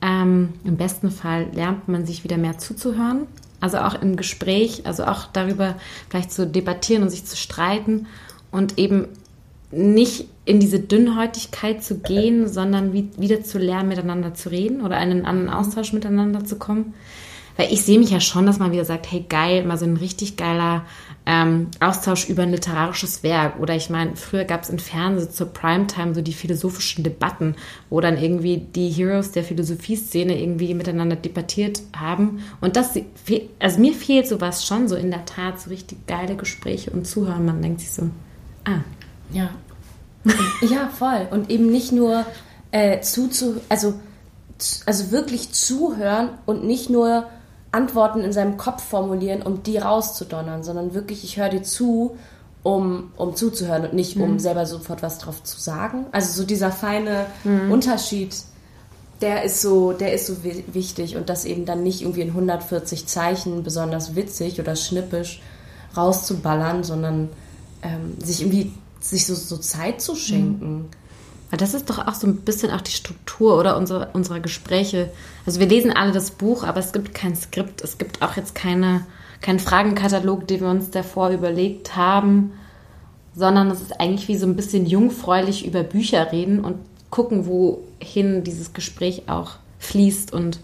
ähm, 0.03 0.55
im 0.65 0.77
besten 0.77 1.11
Fall 1.11 1.49
lernt 1.53 1.89
man 1.89 2.07
sich 2.07 2.25
wieder 2.25 2.37
mehr 2.37 2.59
zuzuhören. 2.59 3.27
Also 3.61 3.79
auch 3.79 3.95
im 3.95 4.17
Gespräch, 4.17 4.87
also 4.87 5.05
auch 5.05 5.27
darüber 5.33 5.77
vielleicht 6.11 6.33
zu 6.33 6.47
debattieren 6.47 7.03
und 7.03 7.11
sich 7.11 7.25
zu 7.25 7.37
streiten 7.37 8.07
und 8.51 8.79
eben 8.79 9.09
nicht 9.71 10.27
in 10.45 10.61
diese 10.61 10.79
Dünnhäutigkeit 10.79 11.83
zu 11.83 11.99
gehen, 11.99 12.49
sondern 12.49 12.93
wie, 12.93 13.09
wieder 13.17 13.43
zu 13.43 13.59
lernen, 13.59 13.89
miteinander 13.89 14.35
zu 14.35 14.51
reden 14.51 14.83
oder 14.83 14.97
einen 14.97 15.25
anderen 15.25 15.51
Austausch 15.51 15.93
miteinander 15.93 16.45
zu 16.45 16.57
kommen. 16.57 16.95
Weil 17.57 17.73
ich 17.73 17.83
sehe 17.83 18.01
mich 18.01 18.11
ja 18.11 18.21
schon, 18.21 18.47
dass 18.47 18.59
man 18.59 18.73
wieder 18.73 18.85
sagt, 18.85 19.11
hey 19.11 19.25
geil, 19.29 19.65
mal 19.65 19.79
so 19.79 19.85
ein 19.85 19.97
richtig 19.97 20.37
geiler 20.37 20.85
ähm, 21.25 21.69
Austausch 21.79 22.29
über 22.29 22.43
ein 22.43 22.51
literarisches 22.51 23.23
Werk. 23.23 23.61
Oder 23.61 23.77
ich 23.77 23.91
meine, 23.91 24.17
früher 24.17 24.45
gab 24.45 24.65
es 24.65 24.71
im 24.71 24.81
Fernsehen 24.81 25.31
zur 25.31 25.47
Primetime 25.47 26.15
so 26.15 26.21
die 26.21 26.33
philosophischen 26.33 27.05
Debatten, 27.05 27.55
wo 27.91 28.01
dann 28.01 28.21
irgendwie 28.21 28.59
die 28.59 28.91
Heroes 28.91 29.31
der 29.31 29.45
Philosophieszene 29.45 30.39
irgendwie 30.39 30.75
miteinander 30.75 31.17
debattiert 31.17 31.81
haben. 31.97 32.41
Und 32.61 32.75
das, 32.75 32.99
also 33.61 33.81
mir 33.81 33.95
fehlt 33.95 34.27
sowas 34.27 34.67
schon 34.67 34.89
so 34.89 34.97
in 34.97 35.13
der 35.13 35.25
Tat, 35.25 35.61
so 35.61 35.71
richtig 35.71 36.07
geile 36.09 36.35
Gespräche 36.35 36.91
und 36.91 37.07
Zuhören. 37.07 37.47
Man 37.47 37.63
denkt 37.63 37.81
sich 37.81 37.93
so, 37.93 38.11
ah. 38.65 38.81
Ja. 39.33 39.51
ja, 40.61 40.89
voll. 40.89 41.27
Und 41.31 41.51
eben 41.51 41.71
nicht 41.71 41.93
nur 41.93 42.25
äh, 42.71 43.01
zuzu, 43.01 43.61
also, 43.69 43.95
also 44.87 45.11
wirklich 45.11 45.53
zuhören 45.53 46.31
und 46.47 46.65
nicht 46.65 46.91
nur 46.91 47.27
Antworten 47.73 48.21
in 48.21 48.33
seinem 48.33 48.57
Kopf 48.57 48.83
formulieren, 48.83 49.43
um 49.43 49.63
die 49.63 49.79
rauszudonnern, 49.79 50.63
sondern 50.63 50.95
wirklich, 50.95 51.25
ich 51.25 51.37
höre 51.37 51.49
dir 51.49 51.63
zu, 51.63 52.17
um, 52.63 53.13
um 53.17 53.37
zuzuhören 53.37 53.85
und 53.85 53.95
nicht, 53.95 54.17
um 54.17 54.33
mhm. 54.33 54.39
selber 54.39 54.65
sofort 54.65 55.03
was 55.03 55.19
drauf 55.19 55.43
zu 55.43 55.61
sagen. 55.61 56.07
Also 56.13 56.41
so 56.41 56.47
dieser 56.47 56.73
feine 56.73 57.27
mhm. 57.43 57.71
Unterschied, 57.71 58.35
der 59.21 59.43
ist 59.43 59.61
so, 59.61 59.93
der 59.93 60.13
ist 60.15 60.27
so 60.27 60.37
wichtig 60.43 61.17
und 61.17 61.29
das 61.29 61.45
eben 61.45 61.67
dann 61.67 61.83
nicht 61.83 62.03
irgendwie 62.03 62.23
in 62.23 62.29
140 62.29 63.07
Zeichen 63.07 63.63
besonders 63.63 64.17
witzig 64.17 64.61
oder 64.61 64.77
schnippisch 64.77 65.43
rauszuballern, 65.97 66.85
sondern 66.85 67.29
ähm, 67.83 68.17
sich 68.23 68.41
irgendwie 68.43 68.73
sich 69.05 69.27
so, 69.27 69.35
so 69.35 69.57
Zeit 69.59 70.01
zu 70.01 70.17
schenken. 70.17 70.75
Mhm. 70.75 71.57
Das 71.57 71.75
ist 71.75 71.89
doch 71.89 72.05
auch 72.05 72.15
so 72.15 72.27
ein 72.27 72.37
bisschen 72.37 72.73
auch 72.73 72.81
die 72.81 72.91
Struktur 72.91 73.59
oder 73.59 73.77
unsere, 73.77 74.09
unserer 74.13 74.41
Gespräche. 74.41 75.11
Also 75.47 75.61
wir 75.61 75.69
lesen 75.69 75.93
alle 75.93 76.11
das 76.11 76.33
Buch, 76.33 76.65
aber 76.65 76.81
es 76.81 76.93
gibt 76.93 77.15
kein 77.15 77.37
Skript. 77.37 77.83
Es 77.83 77.99
gibt 77.99 78.23
auch 78.23 78.37
jetzt 78.37 78.55
keine, 78.55 79.07
keinen 79.41 79.61
Fragenkatalog, 79.61 80.49
den 80.49 80.63
wir 80.63 80.69
uns 80.69 80.91
davor 80.91 81.31
überlegt 81.31 81.95
haben, 81.95 82.53
sondern 83.37 83.71
es 83.71 83.81
ist 83.81 84.01
eigentlich 84.01 84.27
wie 84.27 84.37
so 84.37 84.47
ein 84.47 84.57
bisschen 84.57 84.87
jungfräulich 84.87 85.67
über 85.67 85.83
Bücher 85.85 86.33
reden 86.33 86.65
und 86.65 86.79
gucken, 87.11 87.47
wohin 87.47 88.43
dieses 88.43 88.73
Gespräch 88.73 89.29
auch 89.29 89.53
fließt 89.79 90.33
und 90.33 90.59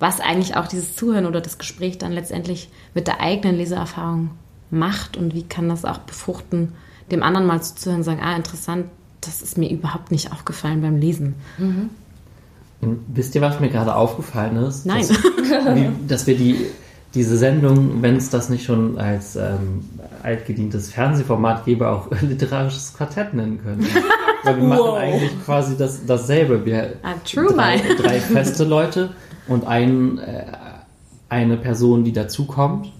was 0.00 0.20
eigentlich 0.20 0.56
auch 0.56 0.66
dieses 0.66 0.96
Zuhören 0.96 1.26
oder 1.26 1.40
das 1.40 1.58
Gespräch 1.58 1.98
dann 1.98 2.12
letztendlich 2.12 2.68
mit 2.94 3.06
der 3.06 3.20
eigenen 3.20 3.56
Leseerfahrung 3.56 4.30
macht 4.70 5.16
und 5.16 5.34
wie 5.34 5.44
kann 5.44 5.68
das 5.68 5.84
auch 5.84 5.98
befruchten, 5.98 6.72
dem 7.10 7.22
anderen 7.22 7.46
mal 7.46 7.62
zuzuhören 7.62 8.00
und 8.00 8.04
sagen, 8.04 8.20
ah, 8.22 8.36
interessant, 8.36 8.86
das 9.20 9.42
ist 9.42 9.58
mir 9.58 9.70
überhaupt 9.70 10.10
nicht 10.10 10.32
aufgefallen 10.32 10.82
beim 10.82 10.96
Lesen. 10.96 11.34
Mhm. 11.58 11.90
Wisst 13.08 13.34
ihr, 13.34 13.40
was 13.40 13.60
mir 13.60 13.70
gerade 13.70 13.94
aufgefallen 13.94 14.56
ist? 14.56 14.84
Nein. 14.84 15.06
Dass, 15.08 15.74
wie, 15.74 15.88
dass 16.06 16.26
wir 16.26 16.36
die, 16.36 16.66
diese 17.14 17.36
Sendung, 17.36 18.02
wenn 18.02 18.16
es 18.16 18.28
das 18.28 18.48
nicht 18.48 18.64
schon 18.64 18.98
als 18.98 19.36
ähm, 19.36 19.88
altgedientes 20.22 20.90
Fernsehformat 20.90 21.64
gäbe, 21.64 21.88
auch 21.88 22.10
literarisches 22.20 22.94
Quartett 22.94 23.34
nennen 23.34 23.60
können. 23.62 23.86
Weil 24.42 24.56
wir 24.56 24.64
wow. 24.64 24.70
machen 24.70 24.96
eigentlich 24.96 25.44
quasi 25.44 25.76
das, 25.76 26.04
dasselbe. 26.04 26.66
Wir 26.66 26.94
ah, 27.02 27.14
true, 27.24 27.52
drei, 27.54 27.80
drei 27.96 28.20
feste 28.20 28.64
Leute 28.64 29.10
und 29.48 29.66
ein, 29.66 30.18
äh, 30.18 30.44
eine 31.28 31.56
Person, 31.56 32.04
die 32.04 32.12
dazukommt. 32.12 32.92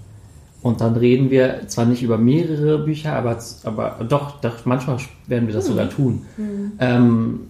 Und 0.64 0.80
dann 0.80 0.97
reden 0.97 1.28
wir 1.28 1.68
zwar 1.68 1.85
nicht 1.85 2.02
über 2.02 2.16
mehrere 2.16 2.78
Bücher, 2.78 3.12
aber, 3.12 3.38
aber 3.64 4.02
doch, 4.09 4.40
doch 4.40 4.64
manchmal 4.64 4.97
werden 5.26 5.47
wir 5.47 5.52
das 5.52 5.66
mhm. 5.66 5.73
sogar 5.73 5.90
tun. 5.90 6.23
Mhm. 6.38 6.73
Ähm, 6.78 7.40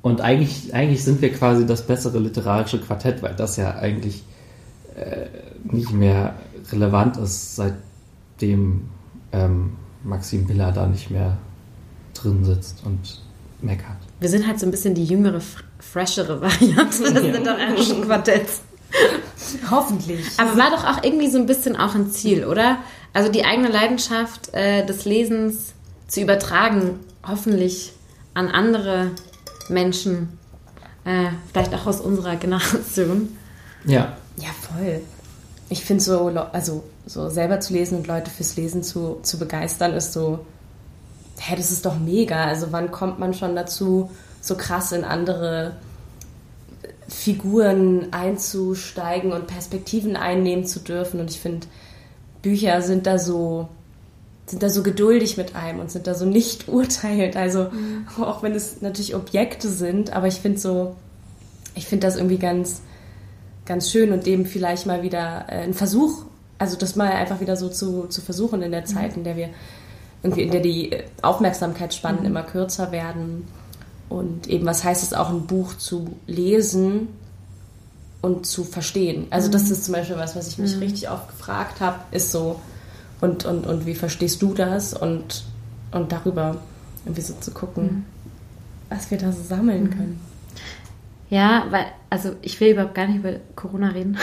und 0.00 0.22
eigentlich, 0.22 0.72
eigentlich 0.72 1.04
sind 1.04 1.20
wir 1.20 1.34
quasi 1.34 1.66
das 1.66 1.86
bessere 1.86 2.18
literarische 2.18 2.80
Quartett, 2.80 3.22
weil 3.22 3.34
das 3.34 3.58
ja 3.58 3.74
eigentlich 3.74 4.24
äh, 4.96 5.26
nicht 5.64 5.92
mehr 5.92 6.34
relevant 6.72 7.18
ist, 7.18 7.56
seitdem 7.56 8.88
ähm, 9.32 9.72
Maxim 10.02 10.46
Miller 10.46 10.72
da 10.72 10.86
nicht 10.86 11.10
mehr 11.10 11.36
drin 12.14 12.42
sitzt 12.42 12.86
und 12.86 13.20
meckert. 13.60 13.98
Wir 14.18 14.30
sind 14.30 14.46
halt 14.46 14.58
so 14.58 14.64
ein 14.64 14.70
bisschen 14.70 14.94
die 14.94 15.04
jüngere, 15.04 15.42
freshere 15.78 16.40
Variante 16.40 17.12
des 17.12 17.22
ja. 17.22 17.32
literarischen 17.32 18.00
Quartetts. 18.00 18.62
Hoffentlich. 19.70 20.26
Aber 20.38 20.56
war 20.56 20.70
doch 20.70 20.84
auch 20.84 21.02
irgendwie 21.02 21.30
so 21.30 21.38
ein 21.38 21.46
bisschen 21.46 21.76
auch 21.76 21.94
ein 21.94 22.10
Ziel, 22.10 22.44
oder? 22.44 22.78
Also 23.12 23.30
die 23.30 23.44
eigene 23.44 23.68
Leidenschaft 23.68 24.52
äh, 24.54 24.84
des 24.86 25.04
Lesens 25.04 25.74
zu 26.08 26.20
übertragen, 26.20 27.00
hoffentlich 27.26 27.92
an 28.34 28.48
andere 28.48 29.10
Menschen, 29.68 30.38
äh, 31.04 31.28
vielleicht 31.50 31.74
auch 31.74 31.86
aus 31.86 32.00
unserer 32.00 32.36
Generation. 32.36 33.36
Ja. 33.84 34.16
Ja, 34.36 34.48
voll. 34.60 35.02
Ich 35.68 35.84
finde 35.84 36.02
so, 36.02 36.28
also 36.52 36.84
so 37.06 37.28
selber 37.28 37.60
zu 37.60 37.72
lesen 37.72 37.98
und 37.98 38.06
Leute 38.06 38.30
fürs 38.30 38.56
Lesen 38.56 38.82
zu, 38.82 39.18
zu 39.22 39.38
begeistern, 39.38 39.94
ist 39.94 40.12
so, 40.12 40.44
hä, 41.38 41.54
das 41.56 41.70
ist 41.70 41.84
doch 41.84 41.98
mega. 41.98 42.44
Also 42.44 42.68
wann 42.70 42.90
kommt 42.90 43.18
man 43.18 43.34
schon 43.34 43.56
dazu, 43.56 44.10
so 44.40 44.56
krass 44.56 44.92
in 44.92 45.04
andere 45.04 45.76
Figuren 47.08 48.12
einzusteigen 48.12 49.32
und 49.32 49.46
Perspektiven 49.46 50.16
einnehmen 50.16 50.64
zu 50.64 50.80
dürfen. 50.80 51.20
Und 51.20 51.30
ich 51.30 51.40
finde, 51.40 51.66
Bücher 52.42 52.82
sind 52.82 53.06
da 53.06 53.18
so 53.18 53.68
sind 54.46 54.62
da 54.62 54.68
so 54.68 54.82
geduldig 54.82 55.36
mit 55.36 55.54
einem 55.54 55.80
und 55.80 55.90
sind 55.90 56.06
da 56.06 56.14
so 56.14 56.26
nicht 56.26 56.68
urteilt. 56.68 57.36
Also 57.36 57.70
mhm. 57.70 58.06
auch 58.20 58.42
wenn 58.42 58.54
es 58.54 58.82
natürlich 58.82 59.14
Objekte 59.14 59.68
sind, 59.68 60.12
aber 60.12 60.26
ich 60.26 60.40
finde 60.40 60.58
so, 60.58 60.96
ich 61.74 61.86
finde 61.86 62.06
das 62.06 62.16
irgendwie 62.16 62.38
ganz, 62.38 62.82
ganz 63.64 63.90
schön 63.90 64.12
und 64.12 64.26
dem 64.26 64.44
vielleicht 64.44 64.86
mal 64.86 65.02
wieder 65.02 65.46
äh, 65.48 65.62
ein 65.62 65.74
Versuch, 65.74 66.24
also 66.58 66.76
das 66.76 66.96
mal 66.96 67.10
einfach 67.10 67.40
wieder 67.40 67.56
so 67.56 67.68
zu, 67.68 68.06
zu 68.08 68.20
versuchen 68.20 68.62
in 68.62 68.72
der 68.72 68.84
Zeit, 68.84 69.12
mhm. 69.12 69.18
in 69.18 69.24
der 69.24 69.36
wir 69.36 69.48
irgendwie, 70.22 70.42
in 70.42 70.50
der 70.50 70.60
die 70.60 70.96
Aufmerksamkeitsspannen 71.22 72.20
mhm. 72.20 72.26
immer 72.26 72.42
kürzer 72.42 72.92
werden 72.92 73.48
und 74.12 74.46
eben, 74.46 74.66
was 74.66 74.84
heißt 74.84 75.02
es 75.02 75.14
auch, 75.14 75.30
ein 75.30 75.46
Buch 75.46 75.74
zu 75.78 76.16
lesen 76.26 77.08
und 78.20 78.44
zu 78.44 78.62
verstehen? 78.62 79.26
Also, 79.30 79.50
das 79.50 79.64
mhm. 79.64 79.72
ist 79.72 79.84
zum 79.86 79.94
Beispiel 79.94 80.16
was, 80.16 80.36
was 80.36 80.48
ich 80.48 80.58
mich 80.58 80.76
mhm. 80.76 80.82
richtig 80.82 81.10
oft 81.10 81.28
gefragt 81.28 81.80
habe, 81.80 81.98
ist 82.10 82.30
so, 82.30 82.60
und, 83.22 83.46
und, 83.46 83.66
und 83.66 83.86
wie 83.86 83.94
verstehst 83.94 84.42
du 84.42 84.52
das? 84.52 84.92
Und, 84.92 85.44
und 85.92 86.12
darüber 86.12 86.58
irgendwie 87.06 87.22
so 87.22 87.32
zu 87.40 87.52
gucken, 87.52 87.84
mhm. 87.84 88.04
was 88.90 89.10
wir 89.10 89.16
da 89.16 89.32
so 89.32 89.42
sammeln 89.42 89.84
mhm. 89.84 89.90
können. 89.90 90.20
Ja, 91.30 91.66
weil, 91.70 91.86
also 92.10 92.34
ich 92.42 92.60
will 92.60 92.72
überhaupt 92.72 92.94
gar 92.94 93.06
nicht 93.06 93.16
über 93.16 93.36
Corona 93.56 93.88
reden. 93.88 94.18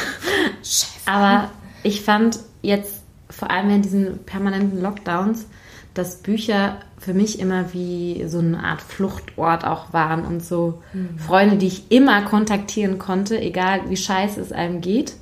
Aber 1.08 1.50
ich 1.82 2.04
fand 2.04 2.38
jetzt 2.62 2.99
vor 3.30 3.52
allem 3.52 3.70
in 3.70 3.82
diesen 3.82 4.20
permanenten 4.26 4.82
Lockdowns, 4.82 5.46
dass 5.94 6.18
Bücher 6.18 6.78
für 6.98 7.14
mich 7.14 7.40
immer 7.40 7.74
wie 7.74 8.26
so 8.28 8.40
eine 8.40 8.64
Art 8.64 8.82
Fluchtort 8.82 9.66
auch 9.66 9.94
waren 9.94 10.26
und 10.26 10.44
so 10.44 10.82
mhm. 10.94 11.18
Freunde, 11.18 11.58
die 11.58 11.68
ich 11.68 11.92
immer 11.92 12.24
kontaktieren 12.24 13.00
konnte, 13.00 13.40
egal 13.40 13.90
wie 13.90 13.98
scheiße 13.98 14.40
es 14.40 14.52
einem 14.52 14.82
geht. 14.82 15.14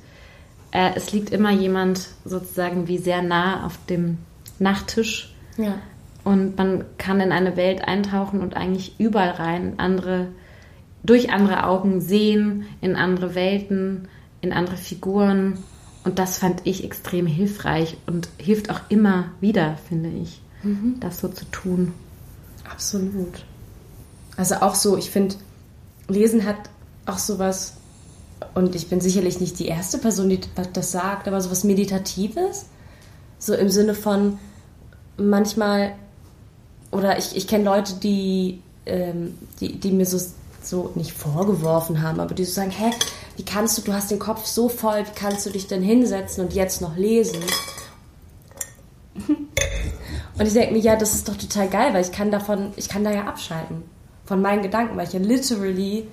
Äh, 0.70 0.90
es 0.96 1.12
liegt 1.12 1.30
immer 1.30 1.50
jemand 1.52 2.08
sozusagen 2.24 2.88
wie 2.88 2.98
sehr 2.98 3.22
nah 3.22 3.64
auf 3.64 3.78
dem 3.86 4.18
Nachttisch. 4.58 5.34
Ja. 5.56 5.76
Und 6.24 6.58
man 6.58 6.84
kann 6.98 7.20
in 7.20 7.32
eine 7.32 7.56
Welt 7.56 7.86
eintauchen 7.86 8.40
und 8.40 8.56
eigentlich 8.56 8.98
überall 8.98 9.30
rein, 9.30 9.74
andere, 9.78 10.28
durch 11.02 11.32
andere 11.32 11.64
Augen 11.64 12.00
sehen, 12.00 12.66
in 12.80 12.96
andere 12.96 13.34
Welten, 13.34 14.08
in 14.40 14.52
andere 14.52 14.76
Figuren. 14.76 15.58
Und 16.08 16.18
das 16.18 16.38
fand 16.38 16.62
ich 16.64 16.84
extrem 16.84 17.26
hilfreich 17.26 17.98
und 18.06 18.30
hilft 18.38 18.70
auch 18.70 18.80
immer 18.88 19.26
wieder, 19.42 19.76
finde 19.90 20.08
ich 20.08 20.40
mhm. 20.62 20.96
das 21.00 21.20
so 21.20 21.28
zu 21.28 21.44
tun. 21.50 21.92
Absolut. 22.64 23.44
Also 24.34 24.54
auch 24.54 24.74
so, 24.74 24.96
ich 24.96 25.10
finde, 25.10 25.34
Lesen 26.08 26.46
hat 26.46 26.56
auch 27.04 27.18
sowas, 27.18 27.74
und 28.54 28.74
ich 28.74 28.88
bin 28.88 29.02
sicherlich 29.02 29.38
nicht 29.38 29.58
die 29.58 29.66
erste 29.66 29.98
Person, 29.98 30.30
die 30.30 30.40
das 30.72 30.92
sagt, 30.92 31.28
aber 31.28 31.42
sowas 31.42 31.62
Meditatives. 31.62 32.64
So 33.38 33.52
im 33.52 33.68
Sinne 33.68 33.92
von 33.92 34.38
manchmal, 35.18 35.94
oder 36.90 37.18
ich, 37.18 37.36
ich 37.36 37.46
kenne 37.46 37.64
Leute, 37.64 37.96
die, 37.96 38.62
ähm, 38.86 39.36
die, 39.60 39.78
die 39.78 39.90
mir 39.90 40.06
so, 40.06 40.18
so 40.62 40.90
nicht 40.94 41.12
vorgeworfen 41.12 42.00
haben, 42.00 42.18
aber 42.18 42.34
die 42.34 42.46
so 42.46 42.52
sagen, 42.52 42.70
hä, 42.70 42.92
wie 43.38 43.44
kannst 43.44 43.78
du, 43.78 43.82
du 43.82 43.92
hast 43.92 44.10
den 44.10 44.18
Kopf 44.18 44.46
so 44.46 44.68
voll, 44.68 44.98
wie 45.06 45.14
kannst 45.14 45.46
du 45.46 45.50
dich 45.50 45.68
denn 45.68 45.80
hinsetzen 45.80 46.44
und 46.44 46.52
jetzt 46.54 46.80
noch 46.80 46.96
lesen? 46.96 47.40
Und 50.38 50.46
ich 50.46 50.52
denke 50.52 50.74
mir, 50.74 50.80
ja, 50.80 50.96
das 50.96 51.14
ist 51.14 51.28
doch 51.28 51.36
total 51.36 51.68
geil, 51.68 51.94
weil 51.94 52.02
ich 52.02 52.10
kann 52.10 52.32
davon, 52.32 52.72
ich 52.74 52.88
kann 52.88 53.04
da 53.04 53.12
ja 53.12 53.26
abschalten. 53.26 53.84
Von 54.24 54.42
meinen 54.42 54.62
Gedanken, 54.62 54.96
weil 54.96 55.06
ich 55.06 55.12
ja 55.12 55.20
literally 55.20 56.08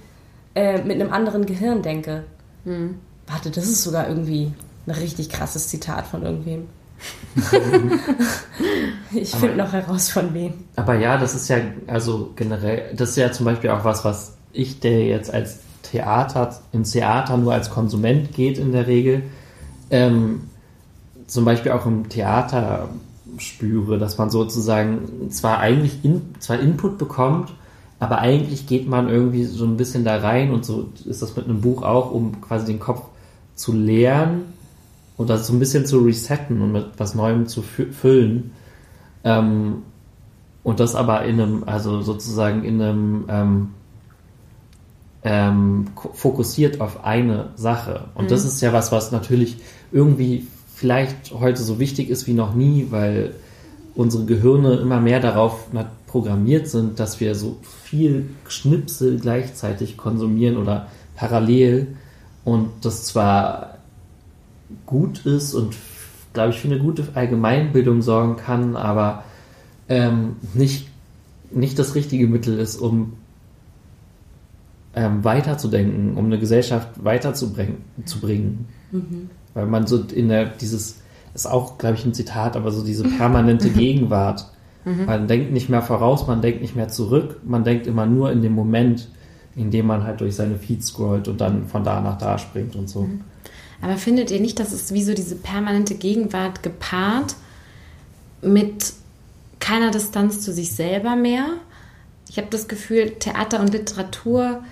äh, 0.54 0.84
mit 0.84 1.02
einem 1.02 1.12
anderen 1.12 1.48
Gehirn 1.48 1.82
denke. 1.82 2.26
Hm. 2.64 3.00
Warte, 3.26 3.50
das 3.50 3.66
ist 3.66 3.84
sogar 3.84 4.08
irgendwie 4.08 4.54
ein 4.86 4.92
richtig 4.92 5.30
krasses 5.30 5.68
Zitat 5.68 6.06
von 6.06 6.24
irgendwem. 6.24 6.68
ich 9.14 9.32
finde 9.32 9.58
noch 9.58 9.74
heraus 9.74 10.10
von 10.10 10.32
wem. 10.36 10.54
Aber 10.76 10.94
ja, 10.96 11.18
das 11.18 11.34
ist 11.34 11.50
ja, 11.50 11.58
also 11.88 12.34
generell, 12.36 12.94
das 12.96 13.10
ist 13.10 13.18
ja 13.18 13.32
zum 13.32 13.46
Beispiel 13.46 13.72
auch 13.72 13.84
was, 13.84 14.06
was 14.06 14.38
ich, 14.54 14.80
der 14.80 15.06
jetzt 15.06 15.34
als 15.34 15.65
Theater, 15.90 16.60
ins 16.72 16.92
Theater 16.92 17.38
nur 17.38 17.54
als 17.54 17.70
Konsument 17.70 18.34
geht 18.34 18.58
in 18.58 18.72
der 18.72 18.88
Regel, 18.88 19.24
ähm, 19.90 20.42
zum 21.28 21.46
Beispiel 21.46 21.72
auch 21.72 21.86
im 21.86 22.10
Theater 22.10 22.90
spüre, 23.38 23.98
dass 23.98 24.18
man 24.18 24.30
sozusagen 24.30 25.30
zwar 25.32 25.60
eigentlich 25.60 26.04
in, 26.04 26.36
zwar 26.40 26.60
Input 26.60 26.98
bekommt, 26.98 27.54
aber 28.00 28.20
eigentlich 28.20 28.68
geht 28.68 28.88
man 28.88 29.10
irgendwie 29.10 29.46
so 29.46 29.66
ein 29.66 29.78
bisschen 29.78 30.04
da 30.04 30.18
rein 30.18 30.52
und 30.52 30.66
so 30.66 30.90
ist 31.06 31.22
das 31.22 31.36
mit 31.36 31.46
einem 31.46 31.62
Buch 31.62 31.82
auch, 31.82 32.12
um 32.12 32.42
quasi 32.42 32.66
den 32.66 32.80
Kopf 32.80 33.04
zu 33.56 33.74
leeren 33.74 34.44
und 35.18 35.30
das 35.30 35.48
so 35.48 35.54
ein 35.54 35.60
bisschen 35.60 35.86
zu 35.86 36.00
resetten 36.00 36.62
und 36.62 36.72
mit 36.72 36.86
was 36.98 37.16
Neuem 37.16 37.48
zu 37.48 37.62
füllen. 37.62 38.52
Ähm, 39.24 39.84
und 40.64 40.80
das 40.80 40.96
aber 40.96 41.24
in 41.26 41.40
einem, 41.40 41.64
also 41.66 42.02
sozusagen 42.02 42.64
in 42.64 42.82
einem 42.82 43.26
ähm, 43.30 43.70
ähm, 45.26 45.88
fokussiert 46.14 46.80
auf 46.80 47.04
eine 47.04 47.50
Sache. 47.56 48.06
Und 48.14 48.26
mhm. 48.26 48.30
das 48.30 48.46
ist 48.46 48.62
ja 48.62 48.72
was, 48.72 48.92
was 48.92 49.12
natürlich 49.12 49.58
irgendwie 49.92 50.48
vielleicht 50.76 51.34
heute 51.34 51.64
so 51.64 51.80
wichtig 51.80 52.10
ist 52.10 52.28
wie 52.28 52.34
noch 52.34 52.54
nie, 52.54 52.88
weil 52.92 53.34
unsere 53.96 54.26
Gehirne 54.26 54.76
immer 54.76 55.02
mehr 55.02 55.20
darauf 55.20 55.68
programmiert 56.08 56.68
sind, 56.68 57.00
dass 57.00 57.20
wir 57.20 57.34
so 57.34 57.58
viel 57.84 58.30
Schnipsel 58.48 59.20
gleichzeitig 59.20 59.98
konsumieren 59.98 60.58
oder 60.58 60.88
parallel 61.16 61.88
und 62.44 62.70
das 62.82 63.06
zwar 63.06 63.80
gut 64.86 65.26
ist 65.26 65.54
und 65.56 65.76
glaube 66.34 66.52
ich 66.52 66.60
für 66.60 66.68
eine 66.68 66.80
gute 66.80 67.08
Allgemeinbildung 67.16 68.02
sorgen 68.02 68.36
kann, 68.36 68.76
aber 68.76 69.24
ähm, 69.90 70.36
nicht, 70.54 70.88
nicht 71.52 71.80
das 71.80 71.96
richtige 71.96 72.28
Mittel 72.28 72.60
ist, 72.60 72.78
um 72.78 73.14
ähm, 74.96 75.24
weiterzudenken, 75.24 76.16
um 76.16 76.26
eine 76.26 76.40
Gesellschaft 76.40 77.04
weiterzubringen. 77.04 77.78
Zu 78.06 78.20
bringen. 78.20 78.68
Mhm. 78.92 79.30
Weil 79.54 79.66
man 79.66 79.88
so 79.88 80.02
in 80.02 80.30
der, 80.30 80.46
dieses, 80.46 81.02
ist 81.34 81.48
auch, 81.48 81.78
glaube 81.78 81.96
ich, 81.96 82.06
ein 82.06 82.14
Zitat, 82.14 82.56
aber 82.56 82.72
so 82.72 82.84
diese 82.84 83.04
permanente 83.04 83.70
Gegenwart. 83.72 84.50
Mhm. 84.86 85.06
Man 85.06 85.28
denkt 85.28 85.52
nicht 85.52 85.70
mehr 85.70 85.82
voraus, 85.82 86.28
man 86.28 86.42
denkt 86.42 86.62
nicht 86.62 86.76
mehr 86.76 86.88
zurück, 86.88 87.42
man 87.44 87.64
denkt 87.64 87.88
immer 87.88 88.06
nur 88.06 88.32
in 88.32 88.42
dem 88.42 88.54
Moment, 88.54 89.10
in 89.56 89.72
dem 89.72 89.88
man 89.88 90.04
halt 90.04 90.22
durch 90.22 90.36
seine 90.36 90.58
Feed 90.58 90.84
scrollt 90.84 91.28
und 91.28 91.42
dann 91.42 91.68
von 91.68 91.84
da 91.84 92.02
nach 92.02 92.18
da 92.18 92.38
springt 92.38 92.76
und 92.76 92.90
so. 92.90 93.02
Mhm. 93.02 93.22
Aber 93.82 93.98
findet 93.98 94.32
ihr 94.32 94.40
nicht, 94.40 94.60
dass 94.60 94.72
es 94.72 94.94
wie 94.94 95.04
so 95.04 95.14
diese 95.14 95.36
permanente 95.36 95.96
Gegenwart 95.96 96.64
gepaart 96.64 97.36
mit 98.42 98.94
keiner 99.60 99.92
Distanz 99.92 100.42
zu 100.42 100.54
sich 100.54 100.72
selber 100.72 101.16
mehr? 101.16 101.46
Ich 102.30 102.38
habe 102.38 102.48
das 102.50 102.68
Gefühl, 102.68 103.12
Theater 103.20 103.60
und 103.60 103.72
Literatur 103.74 104.64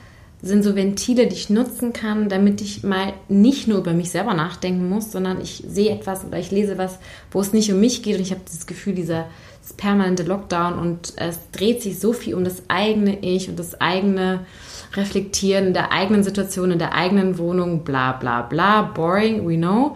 sind 0.43 0.61
so 0.61 0.75
Ventile, 0.75 1.25
die 1.27 1.35
ich 1.35 1.49
nutzen 1.49 1.93
kann, 1.93 2.27
damit 2.27 2.59
ich 2.59 2.83
mal 2.83 3.13
nicht 3.29 3.69
nur 3.69 3.79
über 3.79 3.93
mich 3.93 4.11
selber 4.11 4.33
nachdenken 4.33 4.89
muss, 4.89 5.09
sondern 5.09 5.41
ich 5.41 5.63
sehe 5.65 5.91
etwas 5.91 6.25
oder 6.25 6.37
ich 6.37 6.51
lese 6.51 6.77
was, 6.77 6.99
wo 7.31 7.39
es 7.39 7.53
nicht 7.53 7.71
um 7.71 7.79
mich 7.79 8.03
geht 8.03 8.17
und 8.17 8.21
ich 8.21 8.31
habe 8.31 8.41
das 8.45 8.67
Gefühl, 8.67 8.93
dieser 8.93 9.27
permanente 9.77 10.23
Lockdown 10.23 10.77
und 10.77 11.13
es 11.15 11.39
dreht 11.51 11.81
sich 11.81 11.99
so 11.99 12.13
viel 12.13 12.35
um 12.35 12.43
das 12.43 12.63
eigene 12.67 13.19
Ich 13.19 13.49
und 13.49 13.57
das 13.57 13.79
eigene 13.79 14.45
Reflektieren 14.93 15.73
der 15.73 15.91
eigenen 15.91 16.23
Situation, 16.23 16.71
in 16.71 16.79
der 16.79 16.93
eigenen 16.93 17.37
Wohnung, 17.37 17.83
bla 17.83 18.11
bla 18.11 18.41
bla, 18.41 18.83
boring, 18.83 19.47
we 19.47 19.57
know. 19.57 19.95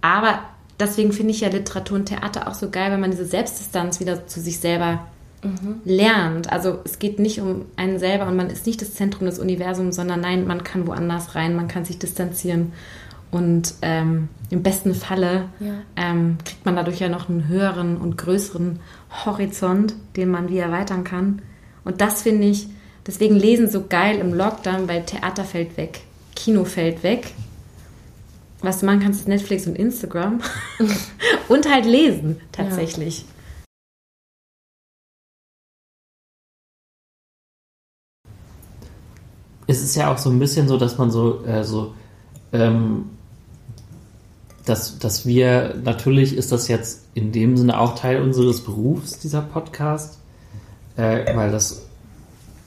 Aber 0.00 0.40
deswegen 0.78 1.12
finde 1.12 1.32
ich 1.32 1.40
ja 1.40 1.48
Literatur 1.48 1.98
und 1.98 2.06
Theater 2.06 2.46
auch 2.46 2.54
so 2.54 2.70
geil, 2.70 2.92
wenn 2.92 3.00
man 3.00 3.10
diese 3.10 3.24
Selbstdistanz 3.24 3.98
wieder 3.98 4.26
zu 4.26 4.40
sich 4.40 4.58
selber 4.58 5.06
mhm. 5.42 5.80
lernt. 5.84 6.52
Also 6.52 6.80
es 6.84 6.98
geht 6.98 7.18
nicht 7.18 7.40
um 7.40 7.66
einen 7.76 7.98
selber 7.98 8.26
und 8.26 8.36
man 8.36 8.50
ist 8.50 8.66
nicht 8.66 8.80
das 8.80 8.94
Zentrum 8.94 9.26
des 9.26 9.38
Universums, 9.38 9.96
sondern 9.96 10.20
nein, 10.20 10.46
man 10.46 10.64
kann 10.64 10.86
woanders 10.86 11.34
rein, 11.34 11.56
man 11.56 11.68
kann 11.68 11.84
sich 11.84 11.98
distanzieren. 11.98 12.72
Und 13.30 13.74
ähm, 13.82 14.28
im 14.50 14.62
besten 14.62 14.94
Falle 14.94 15.48
ja. 15.58 15.74
ähm, 15.96 16.38
kriegt 16.44 16.64
man 16.64 16.76
dadurch 16.76 17.00
ja 17.00 17.08
noch 17.08 17.28
einen 17.28 17.48
höheren 17.48 17.96
und 17.96 18.16
größeren 18.16 18.78
Horizont, 19.24 19.94
den 20.16 20.30
man 20.30 20.48
wie 20.48 20.58
erweitern 20.58 21.04
kann. 21.04 21.42
Und 21.84 22.00
das 22.00 22.22
finde 22.22 22.46
ich, 22.46 22.68
deswegen 23.06 23.36
lesen 23.36 23.68
so 23.68 23.84
geil 23.88 24.18
im 24.18 24.32
Lockdown, 24.32 24.88
weil 24.88 25.04
Theater 25.04 25.44
fällt 25.44 25.76
weg, 25.76 26.00
Kino 26.34 26.64
fällt 26.64 27.02
weg. 27.02 27.32
Was 28.60 28.80
du 28.80 28.86
machen 28.86 29.00
kannst, 29.00 29.20
ist 29.20 29.28
Netflix 29.28 29.66
und 29.66 29.76
Instagram. 29.76 30.40
und 31.48 31.70
halt 31.70 31.84
lesen, 31.84 32.40
tatsächlich. 32.52 33.18
Ja. 33.20 33.24
Es 39.66 39.82
ist 39.82 39.96
ja 39.96 40.12
auch 40.12 40.18
so 40.18 40.30
ein 40.30 40.38
bisschen 40.38 40.68
so, 40.68 40.76
dass 40.76 40.98
man 40.98 41.10
so, 41.10 41.44
äh, 41.44 41.64
so 41.64 41.94
ähm, 42.52 43.06
dass, 44.64 44.98
dass 44.98 45.26
wir, 45.26 45.76
natürlich 45.82 46.36
ist 46.36 46.52
das 46.52 46.68
jetzt 46.68 47.04
in 47.14 47.32
dem 47.32 47.56
Sinne 47.56 47.78
auch 47.78 47.94
Teil 47.94 48.20
unseres 48.22 48.62
Berufs, 48.62 49.18
dieser 49.18 49.42
Podcast, 49.42 50.18
äh, 50.96 51.34
weil 51.36 51.50
das 51.50 51.86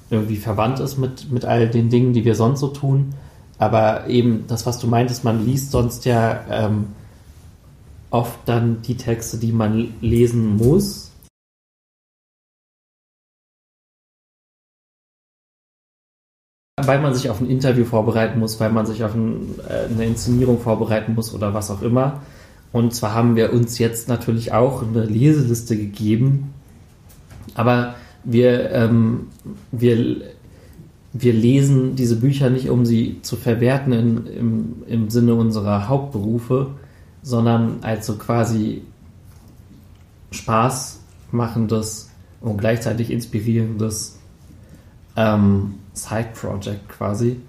irgendwie 0.10 0.38
verwandt 0.38 0.80
ist 0.80 0.98
mit, 0.98 1.32
mit 1.32 1.46
all 1.46 1.70
den 1.70 1.90
Dingen, 1.90 2.14
die 2.14 2.26
wir 2.26 2.36
sonst 2.36 2.62
so 2.62 2.70
tun. 2.70 3.14
Aber 3.58 4.08
eben 4.08 4.46
das, 4.48 4.66
was 4.66 4.80
du 4.80 4.88
meintest, 4.88 5.24
man 5.24 5.46
liest 5.46 5.72
sonst 5.72 6.06
ja 6.06 6.40
ähm, 6.50 6.88
oft 8.10 8.40
dann 8.46 8.82
die 8.82 8.96
Texte, 8.96 9.38
die 9.38 9.52
man 9.52 9.94
lesen 10.02 10.56
muss 10.58 11.09
weil 16.88 17.00
man 17.02 17.14
sich 17.14 17.30
auf 17.30 17.42
ein 17.42 17.50
Interview 17.50 17.86
vorbereiten 17.86 18.40
muss, 18.40 18.60
weil 18.60 18.72
man 18.72 18.86
sich 18.86 19.04
auf 19.04 19.14
ein, 19.14 19.56
äh, 19.68 19.92
eine 19.92 20.06
Inszenierung 20.06 20.60
vorbereiten 20.60 21.16
muss 21.16 21.34
oder 21.34 21.54
was 21.54 21.72
auch 21.72 21.82
immer. 21.82 22.22
Und 22.72 22.94
zwar 22.94 23.14
haben 23.14 23.36
wir 23.36 23.52
uns 23.52 23.80
jetzt 23.80 24.08
natürlich 24.08 24.54
auch 24.54 24.84
eine 24.84 25.06
Leseliste 25.06 25.76
gegeben, 25.76 26.54
aber 27.56 27.96
wir, 28.24 28.72
ähm, 28.72 29.28
wir, 29.72 30.18
wir 31.14 31.34
lesen 31.34 31.96
diese 31.96 32.16
Bücher 32.18 32.50
nicht, 32.50 32.70
um 32.70 32.86
sie 32.86 33.22
zu 33.22 33.36
verwerten 33.36 33.94
in, 33.94 34.28
im, 34.28 34.74
im 34.88 35.10
Sinne 35.10 35.34
unserer 35.34 35.88
Hauptberufe, 35.88 36.68
sondern 37.24 37.78
als 37.82 38.06
so 38.06 38.16
quasi 38.16 38.84
Spaß 40.32 41.00
machendes 41.32 42.10
und 42.42 42.58
gleichzeitig 42.58 43.12
inspirierendes 43.12 44.20
ähm, 45.16 45.76
Side-Project 46.04 46.90
quasi. 46.90 47.40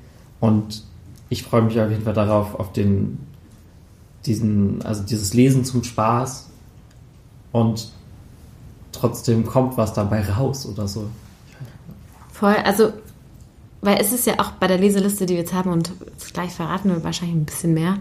Und 0.41 0.85
ich 1.29 1.43
freue 1.43 1.63
mich 1.63 1.81
auf 1.81 1.91
jeden 1.91 2.03
Fall 2.03 2.15
darauf, 2.15 2.55
auf 2.55 2.73
den, 2.73 3.19
diesen, 4.27 4.83
also 4.83 5.03
dieses 5.03 5.35
Lesen 5.35 5.65
zum 5.65 5.85
Spaß 5.85 6.49
und 7.53 7.91
trotzdem 8.93 9.47
kommt 9.47 9.77
was 9.77 9.93
dabei 9.93 10.23
raus 10.23 10.67
oder 10.67 10.89
so. 10.89 11.09
Voll, 12.33 12.57
also, 12.65 12.93
weil 13.81 13.99
es 14.01 14.13
ist 14.13 14.27
ja 14.27 14.41
auch 14.41 14.53
bei 14.53 14.67
der 14.67 14.79
Leseliste, 14.79 15.27
die 15.27 15.35
wir 15.35 15.41
jetzt 15.41 15.53
haben, 15.53 15.71
und 15.71 15.93
gleich 16.33 16.53
verraten 16.53 16.91
wir 16.91 17.05
wahrscheinlich 17.05 17.37
ein 17.37 17.45
bisschen 17.45 17.75
mehr, 17.75 17.99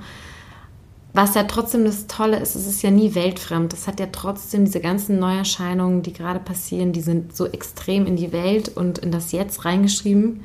was 1.14 1.34
ja 1.34 1.44
trotzdem 1.44 1.86
das 1.86 2.08
Tolle 2.08 2.38
ist, 2.38 2.56
es 2.56 2.68
ist 2.68 2.84
ja 2.84 2.92
nie 2.92 3.16
weltfremd. 3.16 3.74
Es 3.74 3.88
hat 3.88 4.00
ja 4.00 4.08
trotzdem 4.12 4.66
diese 4.66 4.80
ganzen 4.80 5.20
Neuerscheinungen, 5.20 6.04
die 6.04 6.14
gerade 6.14 6.40
passieren, 6.40 6.94
die 6.94 7.02
sind 7.02 7.36
so 7.36 7.48
extrem 7.48 8.06
in 8.06 8.16
die 8.16 8.32
Welt 8.32 8.70
und 8.70 9.00
in 9.00 9.12
das 9.12 9.32
Jetzt 9.32 9.66
reingeschrieben. 9.66 10.44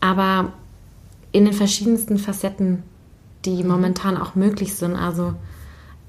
Aber 0.00 0.52
in 1.32 1.44
den 1.44 1.54
verschiedensten 1.54 2.18
Facetten, 2.18 2.84
die 3.44 3.62
mhm. 3.62 3.70
momentan 3.70 4.16
auch 4.16 4.34
möglich 4.34 4.74
sind. 4.74 4.94
Also 4.94 5.34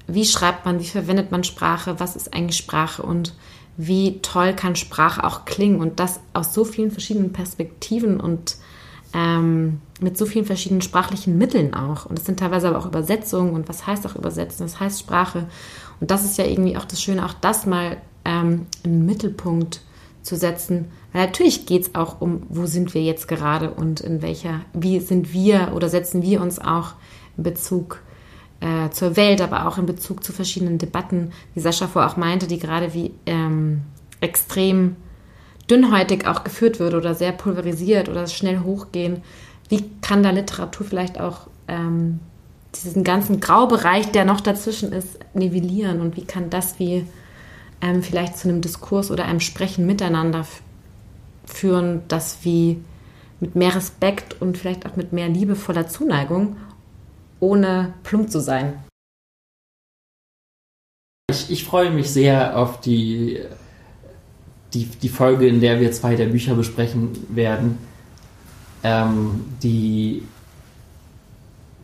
wie 0.06 0.24
schreibt 0.24 0.64
man, 0.64 0.80
wie 0.80 0.86
verwendet 0.86 1.30
man 1.30 1.44
Sprache, 1.44 1.98
was 1.98 2.16
ist 2.16 2.32
eigentlich 2.32 2.56
Sprache 2.56 3.02
und 3.02 3.34
wie 3.76 4.20
toll 4.20 4.54
kann 4.54 4.76
Sprache 4.76 5.24
auch 5.24 5.44
klingen 5.44 5.80
und 5.80 6.00
das 6.00 6.20
aus 6.32 6.52
so 6.52 6.64
vielen 6.64 6.90
verschiedenen 6.90 7.32
Perspektiven 7.32 8.20
und 8.20 8.56
ähm, 9.12 9.80
mit 10.00 10.16
so 10.16 10.26
vielen 10.26 10.44
verschiedenen 10.44 10.82
sprachlichen 10.82 11.36
Mitteln 11.38 11.74
auch. 11.74 12.06
Und 12.06 12.18
es 12.18 12.24
sind 12.24 12.38
teilweise 12.38 12.68
aber 12.68 12.78
auch 12.78 12.86
Übersetzungen 12.86 13.54
und 13.54 13.68
was 13.68 13.86
heißt 13.86 14.06
auch 14.06 14.16
Übersetzen, 14.16 14.66
das 14.66 14.80
heißt 14.80 15.00
Sprache. 15.00 15.46
Und 16.00 16.10
das 16.10 16.24
ist 16.24 16.38
ja 16.38 16.44
irgendwie 16.44 16.76
auch 16.76 16.84
das 16.84 17.02
Schöne, 17.02 17.24
auch 17.24 17.34
das 17.34 17.66
mal 17.66 17.98
ähm, 18.24 18.66
im 18.82 19.06
Mittelpunkt 19.06 19.82
zu 20.22 20.36
setzen. 20.36 20.86
Weil 21.12 21.26
natürlich 21.26 21.66
geht 21.66 21.82
es 21.82 21.94
auch 21.94 22.20
um, 22.20 22.42
wo 22.48 22.66
sind 22.66 22.94
wir 22.94 23.02
jetzt 23.02 23.28
gerade 23.28 23.70
und 23.70 24.00
in 24.00 24.22
welcher, 24.22 24.60
wie 24.72 25.00
sind 25.00 25.32
wir 25.32 25.72
oder 25.74 25.88
setzen 25.88 26.22
wir 26.22 26.40
uns 26.40 26.58
auch 26.58 26.92
in 27.36 27.42
Bezug 27.42 28.00
äh, 28.60 28.90
zur 28.90 29.16
Welt, 29.16 29.40
aber 29.40 29.66
auch 29.66 29.78
in 29.78 29.86
Bezug 29.86 30.22
zu 30.22 30.32
verschiedenen 30.32 30.78
Debatten, 30.78 31.32
wie 31.54 31.60
Sascha 31.60 31.88
vorher 31.88 32.10
auch 32.10 32.16
meinte, 32.16 32.46
die 32.46 32.58
gerade 32.58 32.94
wie 32.94 33.12
ähm, 33.26 33.82
extrem 34.20 34.96
dünnhäutig 35.70 36.26
auch 36.26 36.44
geführt 36.44 36.80
wird 36.80 36.94
oder 36.94 37.14
sehr 37.14 37.32
pulverisiert 37.32 38.08
oder 38.08 38.26
schnell 38.26 38.60
hochgehen. 38.60 39.22
Wie 39.68 39.84
kann 40.02 40.22
da 40.22 40.30
Literatur 40.30 40.86
vielleicht 40.86 41.20
auch 41.20 41.46
ähm, 41.68 42.20
diesen 42.74 43.04
ganzen 43.04 43.40
Graubereich, 43.40 44.10
der 44.10 44.24
noch 44.24 44.40
dazwischen 44.40 44.92
ist, 44.92 45.18
nivellieren 45.34 46.00
und 46.00 46.16
wie 46.16 46.24
kann 46.24 46.50
das 46.50 46.78
wie 46.78 47.06
ähm, 47.80 48.02
vielleicht 48.02 48.36
zu 48.36 48.48
einem 48.48 48.60
Diskurs 48.60 49.10
oder 49.10 49.24
einem 49.24 49.40
Sprechen 49.40 49.86
miteinander 49.86 50.46
führen, 51.44 52.02
das 52.08 52.38
wie 52.42 52.82
mit 53.40 53.54
mehr 53.54 53.74
Respekt 53.74 54.40
und 54.40 54.58
vielleicht 54.58 54.86
auch 54.86 54.96
mit 54.96 55.12
mehr 55.12 55.28
liebevoller 55.28 55.88
Zuneigung, 55.88 56.56
ohne 57.40 57.94
plump 58.02 58.30
zu 58.30 58.40
sein. 58.40 58.74
Ich, 61.30 61.50
ich 61.50 61.64
freue 61.64 61.90
mich 61.90 62.10
sehr 62.10 62.58
auf 62.58 62.80
die, 62.80 63.40
die, 64.74 64.86
die 64.86 65.08
Folge, 65.08 65.46
in 65.46 65.60
der 65.60 65.80
wir 65.80 65.92
zwei 65.92 66.16
der 66.16 66.26
Bücher 66.26 66.54
besprechen 66.54 67.10
werden, 67.28 67.78
ähm, 68.82 69.44
die 69.62 70.22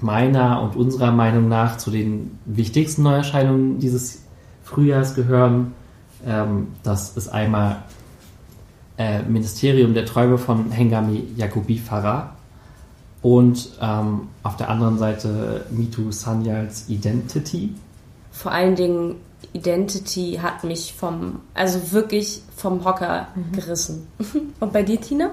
meiner 0.00 0.62
und 0.62 0.76
unserer 0.76 1.10
Meinung 1.10 1.48
nach 1.48 1.78
zu 1.78 1.90
den 1.90 2.38
wichtigsten 2.44 3.02
Neuerscheinungen 3.02 3.78
dieses 3.78 4.22
Frühjahrs 4.62 5.14
gehören. 5.14 5.72
Ähm, 6.24 6.68
das 6.82 7.16
ist 7.16 7.28
einmal 7.28 7.82
äh, 8.98 9.22
Ministerium 9.22 9.94
der 9.94 10.06
Träume 10.06 10.38
von 10.38 10.70
Hengami 10.70 11.24
Yakubi 11.36 11.78
Farah 11.78 12.34
und 13.22 13.70
ähm, 13.80 14.28
auf 14.42 14.56
der 14.56 14.68
anderen 14.70 14.98
Seite 14.98 15.66
Mitu 15.70 16.12
Sanyals 16.12 16.88
Identity. 16.88 17.74
Vor 18.30 18.52
allen 18.52 18.76
Dingen 18.76 19.16
Identity 19.52 20.38
hat 20.42 20.64
mich 20.64 20.94
vom, 20.94 21.40
also 21.54 21.92
wirklich 21.92 22.42
vom 22.56 22.84
Hocker 22.84 23.28
mhm. 23.34 23.52
gerissen. 23.52 24.06
Und 24.60 24.72
bei 24.72 24.82
dir, 24.82 25.00
Tina? 25.00 25.30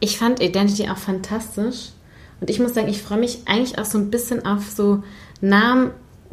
Ich 0.00 0.18
fand 0.18 0.40
Identity 0.40 0.88
auch 0.88 0.98
fantastisch. 0.98 1.90
Und 2.40 2.50
ich 2.50 2.60
muss 2.60 2.74
sagen, 2.74 2.88
ich 2.88 3.02
freue 3.02 3.18
mich 3.18 3.40
eigentlich 3.46 3.78
auch 3.78 3.84
so 3.84 3.98
ein 3.98 4.10
bisschen 4.10 4.44
auf 4.44 4.70
so 4.70 5.02
Namen, 5.40 5.92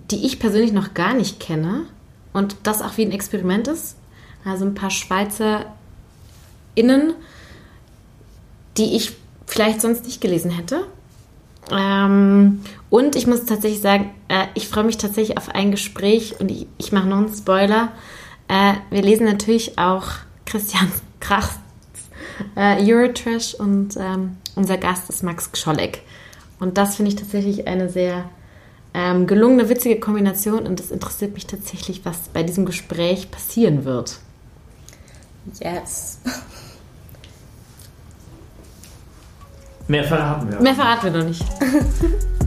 die 0.09 0.25
ich 0.25 0.39
persönlich 0.39 0.73
noch 0.73 0.93
gar 0.93 1.13
nicht 1.13 1.39
kenne. 1.39 1.85
Und 2.33 2.55
das 2.63 2.81
auch 2.81 2.97
wie 2.97 3.05
ein 3.05 3.11
Experiment 3.11 3.67
ist. 3.67 3.95
Also 4.43 4.65
ein 4.65 4.73
paar 4.73 4.89
Schweizer 4.89 5.65
Innen, 6.73 7.13
die 8.77 8.95
ich 8.95 9.13
vielleicht 9.45 9.81
sonst 9.81 10.05
nicht 10.05 10.21
gelesen 10.21 10.51
hätte. 10.51 10.87
Ähm, 11.71 12.61
und 12.89 13.15
ich 13.15 13.27
muss 13.27 13.45
tatsächlich 13.45 13.81
sagen, 13.81 14.11
äh, 14.27 14.47
ich 14.53 14.67
freue 14.67 14.83
mich 14.83 14.97
tatsächlich 14.97 15.37
auf 15.37 15.49
ein 15.49 15.71
Gespräch 15.71 16.35
und 16.39 16.51
ich, 16.51 16.67
ich 16.77 16.91
mache 16.91 17.07
noch 17.07 17.17
einen 17.17 17.33
Spoiler. 17.33 17.89
Äh, 18.47 18.73
wir 18.89 19.01
lesen 19.01 19.25
natürlich 19.25 19.77
auch 19.77 20.05
Christian 20.45 20.91
Krachs 21.19 21.59
äh, 22.55 22.77
Eurotrash 22.81 23.53
und 23.53 23.95
ähm, 23.97 24.37
unser 24.55 24.77
Gast 24.77 25.09
ist 25.09 25.23
Max 25.23 25.51
Gscholleck. 25.51 26.01
Und 26.59 26.77
das 26.77 26.95
finde 26.95 27.09
ich 27.09 27.15
tatsächlich 27.15 27.67
eine 27.67 27.89
sehr 27.89 28.29
ähm, 28.93 29.25
gelungene, 29.25 29.69
witzige 29.69 29.99
Kombination 29.99 30.67
und 30.67 30.79
es 30.79 30.91
interessiert 30.91 31.33
mich 31.33 31.47
tatsächlich, 31.47 32.03
was 32.03 32.29
bei 32.33 32.43
diesem 32.43 32.65
Gespräch 32.65 33.31
passieren 33.31 33.85
wird. 33.85 34.19
Yes. 35.59 36.19
Mehr 39.87 40.03
verraten 40.03 40.51
wir. 40.51 40.59
Mehr 40.61 40.75
verraten 40.75 41.03
wir 41.13 41.19
noch 41.19 41.27
nicht. 41.27 41.43